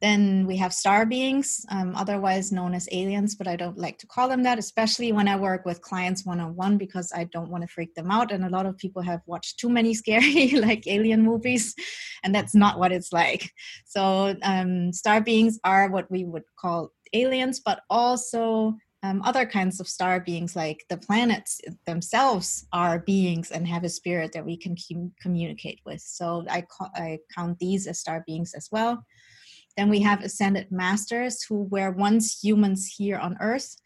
Then 0.00 0.46
we 0.46 0.56
have 0.58 0.72
star 0.72 1.04
beings, 1.06 1.66
um, 1.70 1.96
otherwise 1.96 2.52
known 2.52 2.72
as 2.72 2.88
aliens, 2.92 3.34
but 3.34 3.48
I 3.48 3.56
don't 3.56 3.76
like 3.76 3.98
to 3.98 4.06
call 4.06 4.28
them 4.28 4.44
that, 4.44 4.58
especially 4.58 5.10
when 5.10 5.26
I 5.26 5.34
work 5.34 5.64
with 5.64 5.82
clients 5.82 6.24
one 6.24 6.38
on 6.38 6.54
one 6.54 6.78
because 6.78 7.10
I 7.12 7.24
don't 7.24 7.50
want 7.50 7.62
to 7.62 7.68
freak 7.68 7.94
them 7.94 8.10
out. 8.10 8.30
And 8.30 8.44
a 8.44 8.48
lot 8.48 8.66
of 8.66 8.78
people 8.78 9.02
have 9.02 9.22
watched 9.26 9.58
too 9.58 9.68
many 9.68 9.94
scary, 9.94 10.50
like 10.68 10.86
alien 10.86 11.22
movies, 11.22 11.74
and 12.22 12.32
that's 12.32 12.54
not 12.54 12.78
what 12.78 12.92
it's 12.92 13.12
like. 13.12 13.50
So, 13.86 14.36
um, 14.42 14.92
star 14.92 15.20
beings 15.20 15.58
are 15.64 15.90
what 15.90 16.08
we 16.10 16.24
would 16.24 16.44
call 16.56 16.92
aliens, 17.12 17.60
but 17.60 17.80
also 17.90 18.76
um, 19.02 19.22
other 19.22 19.46
kinds 19.46 19.78
of 19.80 19.88
star 19.88 20.20
beings, 20.20 20.56
like 20.56 20.84
the 20.88 20.96
planets 20.96 21.60
themselves, 21.86 22.66
are 22.72 22.98
beings 22.98 23.50
and 23.50 23.66
have 23.66 23.84
a 23.84 23.88
spirit 23.88 24.32
that 24.32 24.44
we 24.44 24.56
can 24.56 24.76
com- 24.76 25.12
communicate 25.20 25.80
with. 25.86 26.00
So 26.00 26.44
I, 26.50 26.62
ca- 26.62 26.90
I 26.94 27.18
count 27.34 27.58
these 27.58 27.86
as 27.86 28.00
star 28.00 28.24
beings 28.26 28.54
as 28.54 28.68
well. 28.72 29.04
Then 29.76 29.88
we 29.88 30.00
have 30.00 30.22
ascended 30.22 30.72
masters 30.72 31.44
who 31.44 31.62
were 31.70 31.92
once 31.92 32.42
humans 32.42 32.92
here 32.96 33.16
on 33.16 33.36
Earth, 33.40 33.76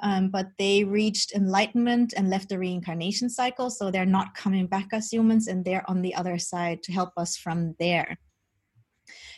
um, 0.00 0.30
but 0.30 0.48
they 0.58 0.84
reached 0.84 1.32
enlightenment 1.32 2.14
and 2.16 2.30
left 2.30 2.48
the 2.48 2.58
reincarnation 2.58 3.28
cycle. 3.28 3.68
So 3.68 3.90
they're 3.90 4.06
not 4.06 4.34
coming 4.34 4.66
back 4.66 4.88
as 4.92 5.12
humans 5.12 5.48
and 5.48 5.62
they're 5.62 5.88
on 5.88 6.00
the 6.00 6.14
other 6.14 6.38
side 6.38 6.82
to 6.84 6.92
help 6.92 7.10
us 7.18 7.36
from 7.36 7.76
there. 7.78 8.16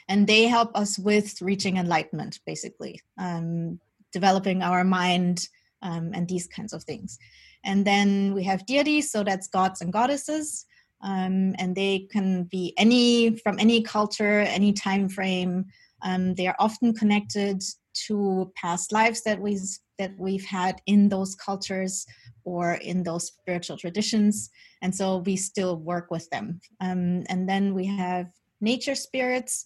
And 0.09 0.27
they 0.27 0.45
help 0.45 0.71
us 0.77 0.99
with 0.99 1.41
reaching 1.43 1.79
enlightenment, 1.79 2.39
basically, 2.47 3.01
um, 3.19 3.81
developing 4.15 4.63
our 4.63 4.85
mind 4.85 5.49
um, 5.83 6.13
and 6.15 6.27
these 6.27 6.47
kinds 6.47 6.73
of 6.73 6.83
things. 6.85 7.19
And 7.65 7.87
then 7.87 8.35
we 8.35 8.43
have 8.45 8.67
deities, 8.67 9.11
so 9.11 9.25
that's 9.25 9.49
gods 9.49 9.81
and 9.83 9.93
goddesses. 9.93 10.67
Um, 11.03 11.55
and 11.59 11.77
they 11.77 12.09
can 12.11 12.45
be 12.45 12.73
any 12.79 13.37
from 13.43 13.59
any 13.59 13.83
culture, 13.83 14.41
any 14.41 14.73
time 14.73 15.09
frame. 15.09 15.67
Um, 16.03 16.35
they 16.35 16.47
are 16.47 16.57
often 16.59 16.95
connected 16.95 17.63
to 18.07 18.51
past 18.57 18.93
lives 18.93 19.23
that 19.25 19.41
we 19.41 19.59
that 19.99 20.13
we've 20.19 20.45
had 20.45 20.81
in 20.87 21.09
those 21.09 21.35
cultures 21.35 22.07
or 22.45 22.75
in 22.75 23.03
those 23.03 23.27
spiritual 23.27 23.77
traditions, 23.77 24.51
and 24.83 24.95
so 24.95 25.19
we 25.27 25.37
still 25.37 25.77
work 25.77 26.11
with 26.11 26.29
them. 26.31 26.61
Um, 26.81 27.25
and 27.29 27.49
then 27.49 27.75
we 27.75 27.87
have 27.87 28.27
nature 28.61 28.95
spirits, 28.95 29.65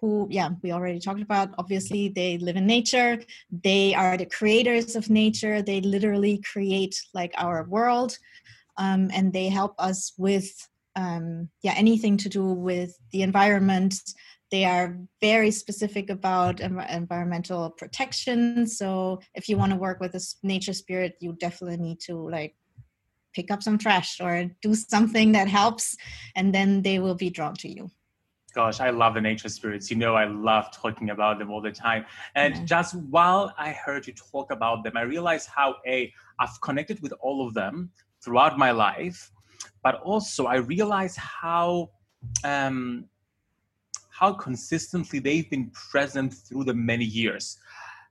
who 0.00 0.26
yeah 0.30 0.50
we 0.62 0.72
already 0.72 0.98
talked 0.98 1.22
about 1.22 1.50
obviously 1.58 2.08
they 2.08 2.38
live 2.38 2.56
in 2.56 2.66
nature 2.66 3.18
they 3.50 3.94
are 3.94 4.16
the 4.16 4.26
creators 4.26 4.96
of 4.96 5.10
nature 5.10 5.62
they 5.62 5.80
literally 5.80 6.38
create 6.38 7.00
like 7.14 7.32
our 7.36 7.64
world 7.64 8.16
um, 8.76 9.10
and 9.12 9.32
they 9.32 9.48
help 9.48 9.74
us 9.78 10.12
with 10.16 10.50
um, 10.96 11.48
yeah 11.62 11.74
anything 11.76 12.16
to 12.16 12.28
do 12.28 12.44
with 12.44 12.96
the 13.12 13.22
environment 13.22 13.94
they 14.50 14.64
are 14.64 14.98
very 15.20 15.50
specific 15.50 16.10
about 16.10 16.60
environmental 16.60 17.70
protection. 17.70 18.66
So 18.66 19.20
if 19.34 19.48
you 19.48 19.56
want 19.56 19.72
to 19.72 19.78
work 19.78 20.00
with 20.00 20.14
a 20.14 20.20
nature 20.42 20.72
spirit, 20.72 21.16
you 21.20 21.34
definitely 21.34 21.76
need 21.76 22.00
to 22.06 22.28
like 22.28 22.56
pick 23.32 23.50
up 23.50 23.62
some 23.62 23.78
trash 23.78 24.20
or 24.20 24.50
do 24.60 24.74
something 24.74 25.32
that 25.32 25.46
helps, 25.46 25.96
and 26.34 26.52
then 26.52 26.82
they 26.82 26.98
will 26.98 27.14
be 27.14 27.30
drawn 27.30 27.54
to 27.54 27.68
you. 27.68 27.90
Gosh, 28.50 28.80
I 28.80 28.90
love 28.90 29.14
the 29.14 29.20
nature 29.20 29.48
spirits. 29.48 29.90
You 29.90 29.96
know, 29.96 30.14
I 30.14 30.24
love 30.24 30.70
talking 30.72 31.10
about 31.10 31.38
them 31.38 31.50
all 31.50 31.60
the 31.60 31.70
time. 31.70 32.04
And 32.34 32.56
yeah. 32.56 32.64
just 32.64 32.94
while 32.94 33.54
I 33.58 33.70
heard 33.70 34.06
you 34.06 34.12
talk 34.12 34.50
about 34.50 34.84
them, 34.84 34.96
I 34.96 35.02
realized 35.02 35.48
how 35.48 35.76
a 35.86 36.12
I've 36.38 36.60
connected 36.60 37.00
with 37.00 37.12
all 37.20 37.46
of 37.46 37.54
them 37.54 37.90
throughout 38.22 38.58
my 38.58 38.70
life, 38.70 39.30
but 39.82 40.00
also 40.02 40.46
I 40.46 40.56
realized 40.56 41.16
how 41.16 41.90
um, 42.44 43.06
how 44.10 44.34
consistently 44.34 45.18
they've 45.18 45.48
been 45.48 45.70
present 45.70 46.34
through 46.34 46.64
the 46.64 46.74
many 46.74 47.04
years. 47.04 47.58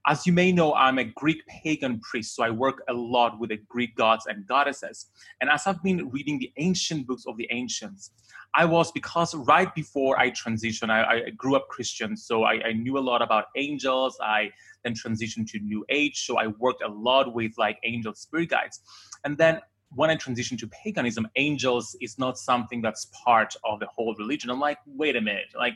As 0.09 0.25
you 0.25 0.33
may 0.33 0.51
know, 0.51 0.73
I'm 0.73 0.97
a 0.97 1.03
Greek 1.03 1.45
pagan 1.45 1.99
priest, 1.99 2.35
so 2.35 2.41
I 2.41 2.49
work 2.49 2.81
a 2.89 2.93
lot 2.93 3.39
with 3.39 3.51
the 3.51 3.57
Greek 3.67 3.95
gods 3.95 4.25
and 4.25 4.43
goddesses. 4.47 5.05
And 5.39 5.51
as 5.51 5.67
I've 5.67 5.83
been 5.83 6.09
reading 6.09 6.39
the 6.39 6.51
ancient 6.57 7.05
books 7.05 7.25
of 7.27 7.37
the 7.37 7.47
ancients, 7.51 8.09
I 8.55 8.65
was, 8.65 8.91
because 8.91 9.35
right 9.35 9.71
before 9.75 10.19
I 10.19 10.31
transitioned, 10.31 10.89
I, 10.89 11.27
I 11.27 11.29
grew 11.29 11.55
up 11.55 11.67
Christian, 11.67 12.17
so 12.17 12.43
I, 12.43 12.53
I, 12.69 12.73
knew 12.73 12.97
a 12.97 13.05
lot 13.11 13.21
about 13.21 13.45
angels. 13.55 14.17
I 14.19 14.49
then 14.83 14.95
transitioned 14.95 15.47
to 15.51 15.59
New 15.59 15.85
Age, 15.89 16.25
so 16.25 16.39
I 16.39 16.47
worked 16.47 16.81
a 16.81 16.87
lot 16.87 17.31
with 17.35 17.51
like 17.59 17.77
angel 17.83 18.15
spirit 18.15 18.49
guides. 18.49 18.79
And 19.25 19.37
then 19.37 19.59
when 19.93 20.09
I 20.09 20.15
transitioned 20.15 20.57
to 20.61 20.67
paganism, 20.69 21.27
angels 21.35 21.95
is 22.01 22.17
not 22.17 22.39
something 22.39 22.81
that's 22.81 23.11
part 23.23 23.55
of 23.63 23.79
the 23.79 23.85
whole 23.85 24.15
religion. 24.17 24.49
I'm 24.49 24.59
like, 24.59 24.79
wait 24.87 25.15
a 25.15 25.21
minute, 25.21 25.49
like 25.55 25.75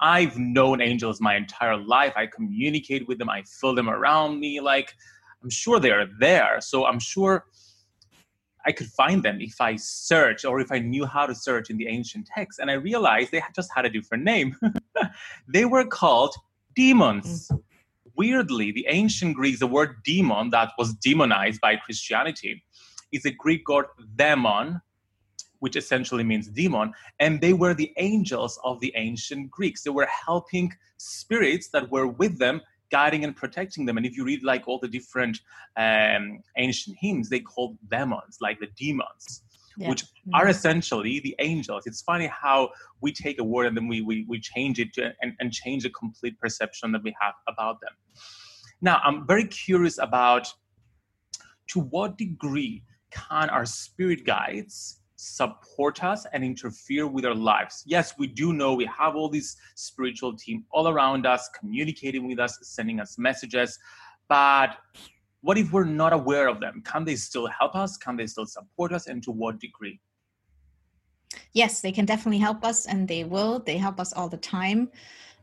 I've 0.00 0.38
known 0.38 0.80
angels 0.80 1.20
my 1.20 1.36
entire 1.36 1.76
life. 1.76 2.14
I 2.16 2.26
communicate 2.26 3.06
with 3.06 3.18
them, 3.18 3.28
I 3.28 3.42
feel 3.42 3.74
them 3.74 3.90
around 3.90 4.40
me. 4.40 4.60
Like, 4.60 4.94
I'm 5.42 5.50
sure 5.50 5.78
they 5.78 5.90
are 5.90 6.06
there. 6.18 6.56
So 6.60 6.86
I'm 6.86 6.98
sure 6.98 7.44
I 8.66 8.72
could 8.72 8.88
find 8.88 9.22
them 9.22 9.40
if 9.40 9.60
I 9.60 9.76
search 9.76 10.44
or 10.44 10.60
if 10.60 10.70
I 10.70 10.78
knew 10.78 11.06
how 11.06 11.26
to 11.26 11.34
search 11.34 11.70
in 11.70 11.76
the 11.76 11.88
ancient 11.88 12.26
texts. 12.34 12.58
And 12.58 12.70
I 12.70 12.74
realized 12.74 13.32
they 13.32 13.42
just 13.54 13.70
had 13.74 13.86
a 13.86 13.90
different 13.90 14.24
name. 14.24 14.56
they 15.48 15.64
were 15.64 15.84
called 15.84 16.34
demons. 16.74 17.48
Mm-hmm. 17.48 17.56
Weirdly, 18.16 18.72
the 18.72 18.86
ancient 18.88 19.36
Greeks, 19.36 19.60
the 19.60 19.66
word 19.66 19.96
demon 20.04 20.50
that 20.50 20.72
was 20.76 20.94
demonized 20.94 21.60
by 21.60 21.76
Christianity, 21.76 22.62
is 23.12 23.24
a 23.24 23.30
Greek 23.30 23.66
word 23.68 23.86
demon, 24.16 24.80
which 25.60 25.76
essentially 25.76 26.24
means 26.24 26.48
demon, 26.48 26.92
and 27.20 27.40
they 27.40 27.52
were 27.52 27.74
the 27.74 27.92
angels 27.96 28.58
of 28.64 28.80
the 28.80 28.92
ancient 28.96 29.50
Greeks. 29.50 29.82
They 29.82 29.90
were 29.90 30.06
helping 30.06 30.72
spirits 30.96 31.68
that 31.68 31.90
were 31.90 32.08
with 32.08 32.38
them, 32.38 32.60
guiding 32.90 33.24
and 33.24 33.36
protecting 33.36 33.86
them. 33.86 33.96
And 33.96 34.04
if 34.04 34.16
you 34.16 34.24
read 34.24 34.42
like 34.42 34.66
all 34.66 34.78
the 34.78 34.88
different 34.88 35.38
um, 35.76 36.42
ancient 36.56 36.96
hymns, 37.00 37.28
they 37.28 37.40
called 37.40 37.78
demons, 37.88 38.38
like 38.40 38.58
the 38.58 38.68
demons. 38.76 39.42
Yeah. 39.76 39.88
which 39.88 40.02
mm-hmm. 40.02 40.34
are 40.34 40.48
essentially 40.48 41.20
the 41.20 41.34
angels. 41.38 41.86
It's 41.86 42.02
funny 42.02 42.26
how 42.26 42.70
we 43.00 43.12
take 43.12 43.38
a 43.38 43.44
word 43.44 43.66
and 43.66 43.76
then 43.76 43.86
we, 43.86 44.02
we, 44.02 44.26
we 44.28 44.38
change 44.40 44.80
it 44.80 44.92
to, 44.94 45.14
and, 45.22 45.32
and 45.38 45.52
change 45.52 45.84
the 45.84 45.90
complete 45.90 46.38
perception 46.38 46.90
that 46.92 47.02
we 47.02 47.14
have 47.18 47.34
about 47.46 47.80
them. 47.80 47.92
Now, 48.82 49.00
I'm 49.04 49.26
very 49.26 49.44
curious 49.44 49.96
about 49.98 50.52
to 51.68 51.80
what 51.80 52.18
degree 52.18 52.82
can 53.10 53.48
our 53.48 53.64
spirit 53.64 54.24
guides 54.24 54.99
support 55.20 56.02
us 56.02 56.24
and 56.32 56.42
interfere 56.42 57.06
with 57.06 57.26
our 57.26 57.34
lives. 57.34 57.82
Yes, 57.86 58.14
we 58.18 58.26
do 58.26 58.54
know 58.54 58.72
we 58.72 58.86
have 58.86 59.16
all 59.16 59.28
this 59.28 59.56
spiritual 59.74 60.34
team 60.34 60.64
all 60.70 60.88
around 60.88 61.26
us, 61.26 61.50
communicating 61.58 62.26
with 62.26 62.38
us, 62.38 62.58
sending 62.62 63.00
us 63.00 63.18
messages, 63.18 63.78
but 64.28 64.78
what 65.42 65.58
if 65.58 65.72
we're 65.72 65.84
not 65.84 66.14
aware 66.14 66.48
of 66.48 66.60
them? 66.60 66.82
Can 66.84 67.04
they 67.04 67.16
still 67.16 67.46
help 67.46 67.74
us? 67.74 67.96
Can 67.96 68.16
they 68.16 68.26
still 68.26 68.46
support 68.46 68.92
us? 68.92 69.08
And 69.08 69.22
to 69.24 69.30
what 69.30 69.58
degree? 69.58 70.00
Yes, 71.52 71.80
they 71.80 71.92
can 71.92 72.06
definitely 72.06 72.38
help 72.38 72.64
us, 72.64 72.86
and 72.86 73.06
they 73.06 73.24
will. 73.24 73.60
They 73.60 73.76
help 73.76 74.00
us 74.00 74.12
all 74.12 74.28
the 74.28 74.36
time. 74.36 74.90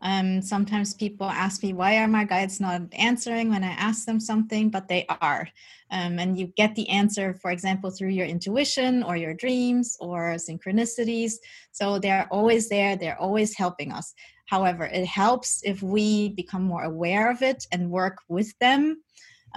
Um, 0.02 0.42
sometimes 0.42 0.94
people 0.94 1.28
ask 1.28 1.64
me, 1.64 1.74
why 1.74 1.98
are 1.98 2.08
my 2.08 2.24
guides 2.24 2.60
not 2.60 2.82
answering 2.94 3.50
when 3.50 3.64
I 3.64 3.72
ask 3.72 4.06
them 4.06 4.20
something? 4.20 4.70
But 4.70 4.88
they 4.88 5.06
are. 5.22 5.48
Um, 5.90 6.20
and 6.20 6.38
you 6.38 6.48
get 6.56 6.76
the 6.76 6.88
answer, 6.90 7.34
for 7.34 7.52
example, 7.52 7.90
through 7.90 8.10
your 8.10 8.26
intuition 8.26 9.02
or 9.04 9.18
your 9.18 9.34
dreams 9.34 9.98
or 10.00 10.36
synchronicities. 10.36 11.34
So 11.72 11.98
they're 11.98 12.28
always 12.30 12.70
there, 12.70 12.96
they're 12.96 13.20
always 13.20 13.58
helping 13.58 13.92
us. 13.92 14.14
However, 14.46 14.86
it 14.86 15.06
helps 15.06 15.62
if 15.64 15.82
we 15.82 16.30
become 16.30 16.64
more 16.64 16.84
aware 16.84 17.32
of 17.32 17.42
it 17.42 17.66
and 17.72 17.90
work 17.90 18.18
with 18.30 18.54
them 18.60 19.02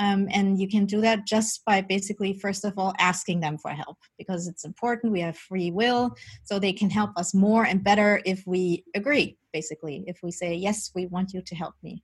um, 0.01 0.29
and 0.33 0.59
you 0.59 0.67
can 0.67 0.87
do 0.87 1.03
that 1.03 1.27
just 1.27 1.63
by 1.67 1.83
basically, 1.83 2.33
first 2.33 2.65
of 2.65 2.73
all, 2.79 2.95
asking 2.99 3.41
them 3.41 3.59
for 3.59 3.71
help 3.71 3.99
because 4.17 4.49
it's 4.49 4.65
important. 4.65 5.13
We 5.13 5.21
have 5.21 5.37
free 5.37 5.71
will, 5.71 6.17
so 6.43 6.59
they 6.59 6.73
can 6.73 6.89
help 6.89 7.11
us 7.19 7.35
more 7.35 7.65
and 7.65 7.85
better 7.85 8.23
if 8.25 8.43
we 8.47 8.85
agree, 8.95 9.37
basically, 9.53 10.05
if 10.07 10.19
we 10.23 10.31
say, 10.31 10.55
Yes, 10.55 10.91
we 10.95 11.05
want 11.07 11.35
you 11.35 11.43
to 11.43 11.55
help 11.55 11.75
me. 11.83 12.03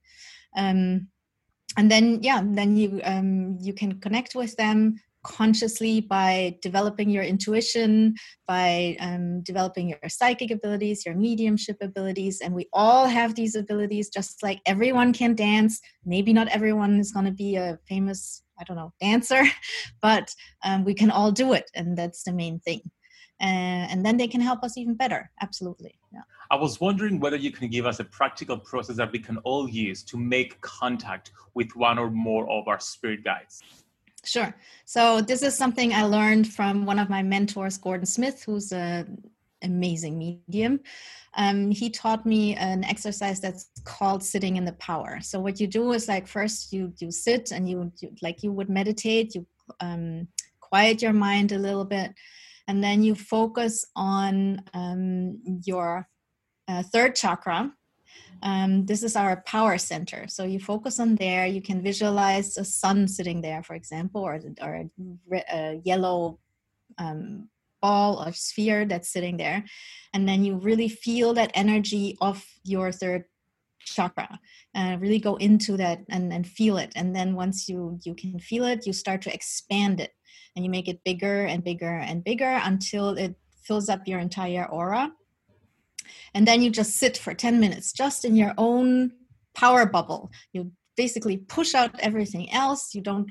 Um, 0.56 1.08
and 1.78 1.90
then 1.90 2.20
yeah 2.22 2.40
then 2.42 2.76
you 2.76 3.00
um, 3.04 3.58
you 3.60 3.72
can 3.72 4.00
connect 4.00 4.34
with 4.34 4.56
them 4.56 4.98
consciously 5.26 6.00
by 6.00 6.56
developing 6.62 7.10
your 7.10 7.24
intuition, 7.24 8.14
by 8.46 8.96
um, 9.00 9.42
developing 9.42 9.88
your 9.88 10.08
psychic 10.08 10.52
abilities, 10.52 11.04
your 11.04 11.16
mediumship 11.16 11.76
abilities. 11.80 12.40
And 12.40 12.54
we 12.54 12.68
all 12.72 13.06
have 13.06 13.34
these 13.34 13.56
abilities, 13.56 14.08
just 14.08 14.42
like 14.42 14.60
everyone 14.66 15.12
can 15.12 15.34
dance. 15.34 15.80
Maybe 16.04 16.32
not 16.32 16.48
everyone 16.48 17.00
is 17.00 17.12
going 17.12 17.26
to 17.26 17.32
be 17.32 17.56
a 17.56 17.78
famous, 17.88 18.42
I 18.60 18.64
don't 18.64 18.76
know, 18.76 18.92
dancer, 19.00 19.42
but 20.00 20.32
um, 20.64 20.84
we 20.84 20.94
can 20.94 21.10
all 21.10 21.32
do 21.32 21.52
it. 21.52 21.70
And 21.74 21.98
that's 21.98 22.22
the 22.22 22.32
main 22.32 22.60
thing. 22.60 22.80
Uh, 23.40 23.84
and 23.90 24.06
then 24.06 24.16
they 24.16 24.28
can 24.28 24.40
help 24.40 24.62
us 24.62 24.78
even 24.78 24.94
better. 24.94 25.30
Absolutely. 25.42 25.98
Yeah. 26.12 26.20
I 26.50 26.56
was 26.56 26.80
wondering 26.80 27.18
whether 27.18 27.36
you 27.36 27.50
can 27.50 27.68
give 27.68 27.84
us 27.84 27.98
a 28.00 28.04
practical 28.04 28.56
process 28.56 28.96
that 28.96 29.12
we 29.12 29.18
can 29.18 29.38
all 29.38 29.68
use 29.68 30.02
to 30.04 30.16
make 30.16 30.58
contact 30.60 31.32
with 31.54 31.74
one 31.74 31.98
or 31.98 32.10
more 32.10 32.48
of 32.48 32.68
our 32.68 32.80
spirit 32.80 33.24
guides. 33.24 33.62
Sure. 34.26 34.54
So 34.84 35.20
this 35.20 35.42
is 35.42 35.56
something 35.56 35.94
I 35.94 36.02
learned 36.02 36.52
from 36.52 36.84
one 36.84 36.98
of 36.98 37.08
my 37.08 37.22
mentors, 37.22 37.78
Gordon 37.78 38.06
Smith, 38.06 38.42
who's 38.44 38.72
a 38.72 39.06
amazing 39.62 40.18
medium. 40.18 40.80
Um, 41.34 41.70
he 41.70 41.90
taught 41.90 42.26
me 42.26 42.54
an 42.56 42.84
exercise 42.84 43.40
that's 43.40 43.70
called 43.84 44.22
sitting 44.22 44.56
in 44.56 44.64
the 44.64 44.72
power. 44.74 45.20
So 45.22 45.38
what 45.38 45.60
you 45.60 45.66
do 45.66 45.92
is 45.92 46.08
like 46.08 46.26
first 46.26 46.72
you 46.72 46.92
you 46.98 47.10
sit 47.10 47.52
and 47.52 47.68
you, 47.68 47.92
you 48.00 48.10
like 48.22 48.42
you 48.42 48.52
would 48.52 48.68
meditate. 48.68 49.34
You 49.34 49.46
um, 49.80 50.28
quiet 50.60 51.02
your 51.02 51.12
mind 51.12 51.52
a 51.52 51.58
little 51.58 51.84
bit, 51.84 52.12
and 52.66 52.82
then 52.82 53.02
you 53.02 53.14
focus 53.14 53.84
on 53.94 54.62
um, 54.74 55.40
your 55.64 56.08
uh, 56.68 56.82
third 56.82 57.14
chakra. 57.14 57.72
Um, 58.42 58.86
this 58.86 59.02
is 59.02 59.16
our 59.16 59.42
power 59.42 59.78
center. 59.78 60.26
So 60.28 60.44
you 60.44 60.60
focus 60.60 61.00
on 61.00 61.16
there. 61.16 61.46
You 61.46 61.62
can 61.62 61.82
visualize 61.82 62.56
a 62.56 62.64
sun 62.64 63.08
sitting 63.08 63.40
there, 63.40 63.62
for 63.62 63.74
example, 63.74 64.22
or, 64.22 64.40
or 64.60 64.84
a, 65.32 65.44
a 65.52 65.80
yellow 65.84 66.38
um, 66.98 67.48
ball 67.80 68.22
or 68.24 68.32
sphere 68.32 68.84
that's 68.84 69.08
sitting 69.08 69.36
there. 69.36 69.64
And 70.12 70.28
then 70.28 70.44
you 70.44 70.56
really 70.56 70.88
feel 70.88 71.34
that 71.34 71.50
energy 71.54 72.16
of 72.20 72.44
your 72.64 72.92
third 72.92 73.24
chakra 73.86 74.38
uh, 74.74 74.96
really 75.00 75.18
go 75.18 75.36
into 75.36 75.76
that 75.76 76.00
and, 76.10 76.32
and 76.32 76.46
feel 76.46 76.76
it 76.76 76.92
and 76.96 77.14
then 77.14 77.36
once 77.36 77.68
you 77.68 77.98
you 78.02 78.14
can 78.14 78.38
feel 78.38 78.64
it 78.64 78.84
you 78.84 78.92
start 78.92 79.22
to 79.22 79.32
expand 79.32 80.00
it 80.00 80.10
and 80.54 80.64
you 80.64 80.70
make 80.70 80.88
it 80.88 81.04
bigger 81.04 81.44
and 81.44 81.62
bigger 81.62 81.98
and 81.98 82.24
bigger 82.24 82.60
until 82.64 83.10
it 83.10 83.36
fills 83.62 83.88
up 83.88 84.06
your 84.06 84.18
entire 84.18 84.66
aura 84.66 85.12
and 86.34 86.46
then 86.46 86.62
you 86.62 86.70
just 86.70 86.96
sit 86.96 87.16
for 87.16 87.34
10 87.34 87.60
minutes 87.60 87.92
just 87.92 88.24
in 88.24 88.36
your 88.36 88.52
own 88.58 89.12
power 89.54 89.86
bubble. 89.86 90.30
You 90.52 90.72
basically 90.96 91.38
push 91.38 91.74
out 91.74 91.98
everything 92.00 92.52
else. 92.52 92.94
You 92.94 93.02
don't 93.02 93.30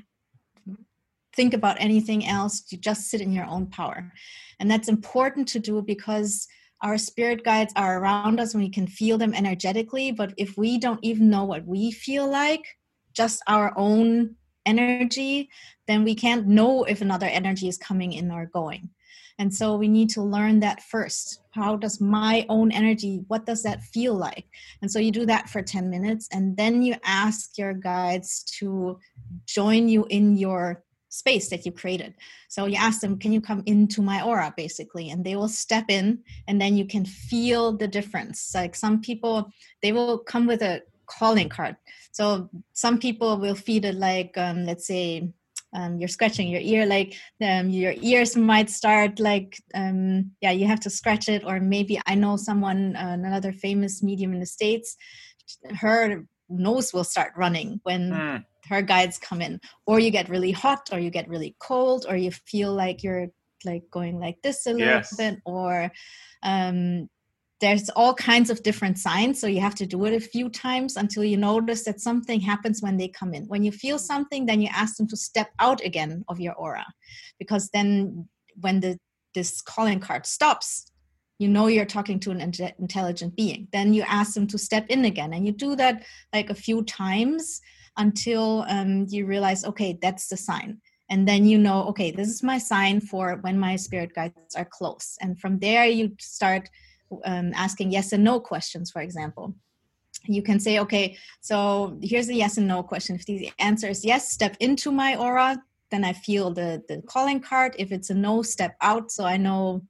think 1.34 1.54
about 1.54 1.76
anything 1.80 2.26
else. 2.26 2.64
You 2.70 2.78
just 2.78 3.10
sit 3.10 3.20
in 3.20 3.32
your 3.32 3.46
own 3.46 3.66
power. 3.66 4.12
And 4.58 4.70
that's 4.70 4.88
important 4.88 5.48
to 5.48 5.58
do 5.58 5.82
because 5.82 6.48
our 6.82 6.98
spirit 6.98 7.44
guides 7.44 7.72
are 7.76 7.98
around 7.98 8.40
us 8.40 8.54
and 8.54 8.62
we 8.62 8.70
can 8.70 8.86
feel 8.86 9.18
them 9.18 9.34
energetically. 9.34 10.12
But 10.12 10.34
if 10.36 10.56
we 10.56 10.78
don't 10.78 11.00
even 11.02 11.30
know 11.30 11.44
what 11.44 11.66
we 11.66 11.90
feel 11.90 12.30
like 12.30 12.64
just 13.12 13.42
our 13.46 13.72
own 13.76 14.36
energy 14.66 15.48
then 15.86 16.04
we 16.04 16.14
can't 16.14 16.46
know 16.46 16.84
if 16.84 17.00
another 17.00 17.26
energy 17.26 17.68
is 17.68 17.78
coming 17.78 18.12
in 18.12 18.30
or 18.30 18.46
going 18.46 18.90
and 19.38 19.52
so 19.52 19.76
we 19.76 19.88
need 19.88 20.08
to 20.08 20.22
learn 20.22 20.60
that 20.60 20.82
first 20.82 21.40
how 21.52 21.76
does 21.76 22.00
my 22.00 22.44
own 22.48 22.70
energy 22.72 23.24
what 23.28 23.46
does 23.46 23.62
that 23.62 23.82
feel 23.82 24.14
like 24.14 24.46
and 24.82 24.90
so 24.90 24.98
you 24.98 25.10
do 25.10 25.26
that 25.26 25.48
for 25.48 25.62
10 25.62 25.90
minutes 25.90 26.28
and 26.32 26.56
then 26.56 26.82
you 26.82 26.94
ask 27.04 27.58
your 27.58 27.74
guides 27.74 28.42
to 28.42 28.98
join 29.46 29.88
you 29.88 30.06
in 30.10 30.36
your 30.36 30.82
space 31.16 31.48
that 31.48 31.64
you 31.64 31.72
created. 31.72 32.14
So 32.48 32.66
you 32.66 32.76
ask 32.76 33.00
them, 33.00 33.18
can 33.18 33.32
you 33.32 33.40
come 33.40 33.62
into 33.66 34.02
my 34.02 34.22
aura, 34.22 34.52
basically? 34.56 35.10
And 35.10 35.24
they 35.24 35.34
will 35.34 35.48
step 35.48 35.86
in, 35.88 36.22
and 36.46 36.60
then 36.60 36.76
you 36.76 36.84
can 36.86 37.04
feel 37.04 37.76
the 37.76 37.88
difference. 37.88 38.54
Like 38.54 38.74
some 38.74 39.00
people, 39.00 39.50
they 39.82 39.92
will 39.92 40.18
come 40.18 40.46
with 40.46 40.62
a 40.62 40.82
calling 41.06 41.48
card. 41.48 41.76
So 42.12 42.50
some 42.72 42.98
people 42.98 43.38
will 43.38 43.54
feed 43.54 43.84
it 43.84 43.94
like, 43.94 44.36
um, 44.36 44.66
let's 44.66 44.86
say, 44.86 45.32
um, 45.76 45.98
you're 45.98 46.08
scratching 46.08 46.48
your 46.48 46.62
ear, 46.62 46.86
like 46.86 47.14
um, 47.42 47.68
your 47.68 47.94
ears 48.00 48.36
might 48.36 48.70
start 48.70 49.20
like, 49.20 49.56
um, 49.74 50.32
yeah, 50.40 50.50
you 50.50 50.66
have 50.66 50.80
to 50.80 50.90
scratch 50.90 51.28
it. 51.28 51.44
Or 51.44 51.60
maybe 51.60 52.00
I 52.06 52.14
know 52.14 52.36
someone, 52.36 52.96
uh, 52.96 53.12
another 53.12 53.52
famous 53.52 54.02
medium 54.02 54.32
in 54.32 54.40
the 54.40 54.46
States, 54.46 54.96
her 55.80 56.24
nose 56.48 56.92
will 56.92 57.04
start 57.04 57.32
running 57.36 57.80
when. 57.84 58.10
Mm 58.10 58.44
her 58.68 58.82
guides 58.82 59.16
come 59.18 59.40
in 59.40 59.60
or 59.86 60.00
you 60.00 60.10
get 60.10 60.28
really 60.28 60.50
hot 60.50 60.88
or 60.92 60.98
you 60.98 61.08
get 61.08 61.28
really 61.28 61.54
cold 61.60 62.04
or 62.08 62.16
you 62.16 62.32
feel 62.32 62.74
like 62.74 63.02
you're 63.02 63.28
like 63.64 63.84
going 63.90 64.18
like 64.18 64.36
this 64.42 64.66
a 64.66 64.72
little 64.72 64.86
yes. 64.86 65.16
bit 65.16 65.38
or 65.44 65.90
um, 66.42 67.08
there's 67.60 67.88
all 67.90 68.12
kinds 68.14 68.50
of 68.50 68.62
different 68.62 68.98
signs 68.98 69.40
so 69.40 69.46
you 69.46 69.60
have 69.60 69.74
to 69.74 69.86
do 69.86 70.04
it 70.04 70.14
a 70.14 70.20
few 70.20 70.48
times 70.48 70.96
until 70.96 71.24
you 71.24 71.36
notice 71.36 71.84
that 71.84 72.00
something 72.00 72.40
happens 72.40 72.82
when 72.82 72.96
they 72.96 73.08
come 73.08 73.34
in 73.34 73.44
when 73.44 73.62
you 73.62 73.72
feel 73.72 73.98
something 73.98 74.46
then 74.46 74.60
you 74.60 74.68
ask 74.72 74.96
them 74.96 75.08
to 75.08 75.16
step 75.16 75.50
out 75.58 75.84
again 75.84 76.24
of 76.28 76.40
your 76.40 76.54
aura 76.54 76.84
because 77.38 77.68
then 77.70 78.28
when 78.60 78.80
the 78.80 78.98
this 79.34 79.60
calling 79.60 80.00
card 80.00 80.26
stops 80.26 80.90
you 81.38 81.48
know 81.48 81.66
you're 81.66 81.84
talking 81.84 82.18
to 82.18 82.30
an 82.30 82.40
intelligent 82.78 83.36
being 83.36 83.68
then 83.72 83.92
you 83.92 84.02
ask 84.02 84.34
them 84.34 84.46
to 84.46 84.58
step 84.58 84.86
in 84.88 85.04
again 85.04 85.32
and 85.32 85.46
you 85.46 85.52
do 85.52 85.76
that 85.76 86.04
like 86.32 86.50
a 86.50 86.54
few 86.54 86.82
times 86.84 87.60
until 87.96 88.64
um, 88.68 89.06
you 89.08 89.26
realize, 89.26 89.64
okay, 89.64 89.98
that's 90.00 90.28
the 90.28 90.36
sign. 90.36 90.80
And 91.08 91.26
then 91.26 91.46
you 91.46 91.58
know, 91.58 91.84
okay, 91.88 92.10
this 92.10 92.28
is 92.28 92.42
my 92.42 92.58
sign 92.58 93.00
for 93.00 93.38
when 93.42 93.58
my 93.58 93.76
spirit 93.76 94.12
guides 94.14 94.56
are 94.56 94.64
close. 94.64 95.16
And 95.20 95.38
from 95.38 95.58
there, 95.60 95.86
you 95.86 96.12
start 96.18 96.68
um, 97.24 97.52
asking 97.54 97.92
yes 97.92 98.12
and 98.12 98.24
no 98.24 98.40
questions, 98.40 98.90
for 98.90 99.02
example. 99.02 99.54
You 100.24 100.42
can 100.42 100.58
say, 100.58 100.78
okay, 100.80 101.16
so 101.40 101.98
here's 102.02 102.28
a 102.28 102.34
yes 102.34 102.56
and 102.56 102.66
no 102.66 102.82
question. 102.82 103.16
If 103.16 103.26
the 103.26 103.52
answer 103.58 103.88
is 103.88 104.04
yes, 104.04 104.32
step 104.32 104.56
into 104.60 104.90
my 104.90 105.16
aura, 105.16 105.62
then 105.90 106.04
I 106.04 106.14
feel 106.14 106.52
the, 106.52 106.82
the 106.88 107.02
calling 107.02 107.40
card. 107.40 107.76
If 107.78 107.92
it's 107.92 108.10
a 108.10 108.14
no, 108.14 108.42
step 108.42 108.76
out. 108.80 109.12
So 109.12 109.24
I 109.24 109.36
know 109.36 109.82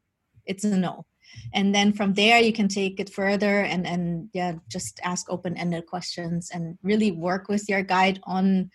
it's 0.45 0.65
a 0.65 0.77
no 0.77 1.07
and 1.55 1.75
then 1.75 1.93
from 1.93 2.15
there 2.15 2.41
you 2.41 2.53
can 2.53 2.69
take 2.69 3.01
it 3.01 3.11
further 3.11 3.61
and 3.61 3.87
and 3.87 4.29
yeah 4.33 4.53
just 4.69 5.01
ask 5.03 5.27
open-ended 5.31 5.87
questions 5.87 6.51
and 6.53 6.79
really 6.83 7.11
work 7.11 7.49
with 7.49 7.69
your 7.69 7.83
guide 7.83 8.21
on 8.25 8.71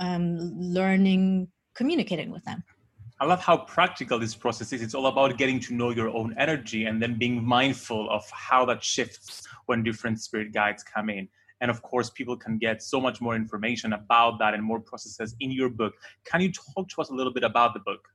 um, 0.00 0.36
learning 0.56 1.48
communicating 1.74 2.30
with 2.30 2.44
them 2.44 2.62
I 3.22 3.24
love 3.24 3.40
how 3.40 3.56
practical 3.56 4.18
this 4.18 4.34
process 4.34 4.72
is. 4.72 4.82
It's 4.82 4.96
all 4.96 5.06
about 5.06 5.38
getting 5.38 5.60
to 5.60 5.74
know 5.74 5.90
your 5.90 6.08
own 6.08 6.34
energy 6.38 6.86
and 6.86 7.00
then 7.00 7.18
being 7.18 7.40
mindful 7.44 8.10
of 8.10 8.28
how 8.32 8.64
that 8.64 8.82
shifts 8.82 9.46
when 9.66 9.84
different 9.84 10.20
spirit 10.20 10.52
guides 10.52 10.82
come 10.82 11.08
in. 11.08 11.28
And 11.60 11.70
of 11.70 11.82
course, 11.82 12.10
people 12.10 12.36
can 12.36 12.58
get 12.58 12.82
so 12.82 13.00
much 13.00 13.20
more 13.20 13.36
information 13.36 13.92
about 13.92 14.40
that 14.40 14.54
and 14.54 14.64
more 14.64 14.80
processes 14.80 15.36
in 15.38 15.52
your 15.52 15.68
book. 15.68 15.94
Can 16.24 16.40
you 16.40 16.50
talk 16.50 16.88
to 16.88 17.00
us 17.00 17.10
a 17.10 17.14
little 17.14 17.32
bit 17.32 17.44
about 17.44 17.74
the 17.74 17.80
book? 17.86 18.08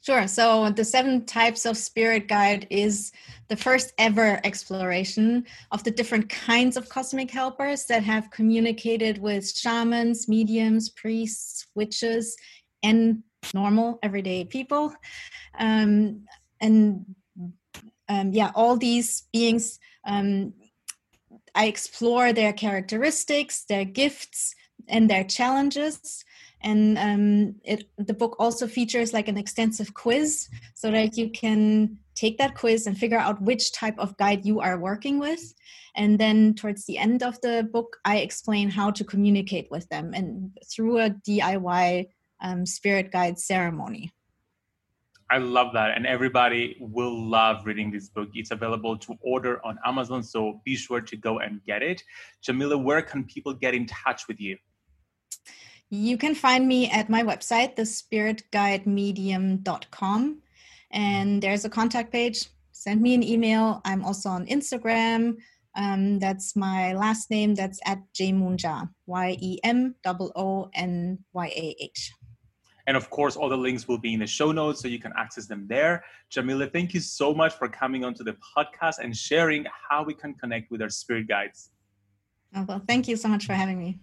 Sure. 0.00 0.26
So 0.26 0.68
the 0.70 0.84
seven 0.84 1.24
types 1.24 1.64
of 1.64 1.76
spirit 1.76 2.26
guide 2.26 2.66
is 2.70 3.12
the 3.46 3.56
first 3.56 3.92
ever 3.98 4.40
exploration 4.42 5.46
of 5.70 5.84
the 5.84 5.92
different 5.92 6.28
kinds 6.28 6.76
of 6.76 6.88
cosmic 6.88 7.30
helpers 7.30 7.86
that 7.86 8.02
have 8.02 8.32
communicated 8.32 9.18
with 9.18 9.48
shamans, 9.48 10.26
mediums, 10.26 10.88
priests, 10.88 11.68
witches, 11.76 12.36
and 12.82 13.22
normal 13.54 13.98
everyday 14.02 14.44
people. 14.44 14.94
Um, 15.58 16.24
and 16.60 17.04
um, 18.08 18.32
yeah, 18.32 18.50
all 18.54 18.76
these 18.76 19.24
beings, 19.32 19.78
um, 20.06 20.54
I 21.54 21.66
explore 21.66 22.32
their 22.32 22.52
characteristics, 22.52 23.64
their 23.64 23.84
gifts, 23.84 24.54
and 24.86 25.08
their 25.08 25.24
challenges. 25.24 26.24
And 26.60 26.98
um, 26.98 27.54
it 27.64 27.88
the 27.98 28.14
book 28.14 28.36
also 28.38 28.66
features 28.66 29.12
like 29.12 29.28
an 29.28 29.38
extensive 29.38 29.94
quiz 29.94 30.48
so 30.74 30.90
that 30.90 31.16
you 31.16 31.30
can 31.30 31.98
take 32.14 32.38
that 32.38 32.56
quiz 32.56 32.86
and 32.86 32.98
figure 32.98 33.18
out 33.18 33.40
which 33.40 33.72
type 33.72 33.96
of 33.98 34.16
guide 34.16 34.44
you 34.44 34.60
are 34.60 34.78
working 34.78 35.18
with. 35.20 35.54
And 35.94 36.18
then 36.18 36.54
towards 36.54 36.84
the 36.84 36.98
end 36.98 37.22
of 37.22 37.40
the 37.42 37.68
book 37.72 37.98
i 38.04 38.18
explain 38.18 38.70
how 38.70 38.90
to 38.90 39.04
communicate 39.04 39.70
with 39.70 39.88
them. 39.88 40.14
And 40.14 40.56
through 40.68 40.98
a 40.98 41.10
diy 41.10 42.08
um, 42.40 42.66
spirit 42.66 43.10
guide 43.10 43.38
ceremony 43.38 44.12
I 45.30 45.38
love 45.38 45.72
that. 45.74 45.94
And 45.94 46.06
everybody 46.06 46.76
will 46.80 47.28
love 47.28 47.66
reading 47.66 47.90
this 47.90 48.08
book. 48.08 48.30
It's 48.32 48.50
available 48.50 48.96
to 48.98 49.14
order 49.20 49.62
on 49.64 49.78
Amazon. 49.84 50.22
So 50.22 50.62
be 50.64 50.74
sure 50.74 51.02
to 51.02 51.16
go 51.16 51.40
and 51.40 51.60
get 51.66 51.82
it. 51.82 52.02
Yamile, 52.42 52.82
where 52.82 53.02
can 53.02 53.24
people 53.24 53.52
get 53.52 53.74
in 53.74 53.86
touch 53.86 54.26
with 54.26 54.40
you? 54.40 54.56
You 55.90 56.16
can 56.16 56.34
find 56.34 56.66
me 56.66 56.90
at 56.90 57.10
my 57.10 57.22
website, 57.22 57.76
thespiritguidemedium.com. 57.76 60.42
And 60.90 61.42
there's 61.42 61.66
a 61.66 61.70
contact 61.70 62.10
page. 62.10 62.48
Send 62.72 63.02
me 63.02 63.12
an 63.14 63.22
email. 63.22 63.82
I'm 63.84 64.02
also 64.04 64.30
on 64.30 64.46
Instagram. 64.46 65.36
Um, 65.76 66.18
that's 66.18 66.56
my 66.56 66.94
last 66.94 67.30
name. 67.30 67.54
That's 67.54 67.78
at 67.84 68.00
Yemoonyah, 68.14 68.88
Y 69.06 69.36
E 69.40 69.60
M 69.62 69.94
O 70.06 70.32
O 70.34 70.70
N 70.74 71.18
Y 71.32 71.46
A 71.46 71.76
H. 71.80 72.12
And 72.88 72.96
of 72.96 73.10
course, 73.10 73.36
all 73.36 73.50
the 73.50 73.56
links 73.56 73.86
will 73.86 73.98
be 73.98 74.14
in 74.14 74.20
the 74.20 74.26
show 74.26 74.50
notes 74.50 74.80
so 74.80 74.88
you 74.88 74.98
can 74.98 75.12
access 75.16 75.46
them 75.46 75.66
there. 75.68 76.02
Yamile, 76.32 76.72
thank 76.72 76.94
you 76.94 77.00
so 77.00 77.34
much 77.34 77.52
for 77.52 77.68
coming 77.68 78.02
onto 78.02 78.24
the 78.24 78.34
podcast 78.56 78.98
and 78.98 79.14
sharing 79.14 79.66
how 79.90 80.02
we 80.02 80.14
can 80.14 80.32
connect 80.32 80.70
with 80.70 80.80
our 80.80 80.88
spirit 80.88 81.28
guides. 81.28 81.68
Oh, 82.56 82.64
well, 82.66 82.82
thank 82.88 83.06
you 83.06 83.16
so 83.16 83.28
much 83.28 83.44
for 83.44 83.52
having 83.52 83.78
me. 83.78 83.98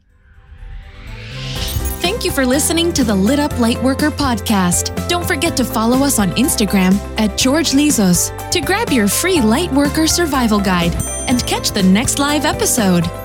Thank 1.99 2.23
you 2.23 2.29
for 2.29 2.45
listening 2.45 2.93
to 2.93 3.03
the 3.03 3.15
Lit 3.15 3.39
Up 3.39 3.53
Lightworker 3.53 4.11
podcast. 4.11 5.09
Don't 5.09 5.25
forget 5.25 5.57
to 5.57 5.65
follow 5.65 6.05
us 6.05 6.19
on 6.19 6.29
Instagram 6.33 6.93
at 7.19 7.39
George 7.39 7.71
Lizos 7.71 8.29
to 8.51 8.61
grab 8.61 8.91
your 8.91 9.07
free 9.07 9.37
Lightworker 9.37 10.07
survival 10.07 10.59
guide 10.59 10.93
and 11.27 11.43
catch 11.47 11.71
the 11.71 11.81
next 11.81 12.19
live 12.19 12.45
episode. 12.45 13.24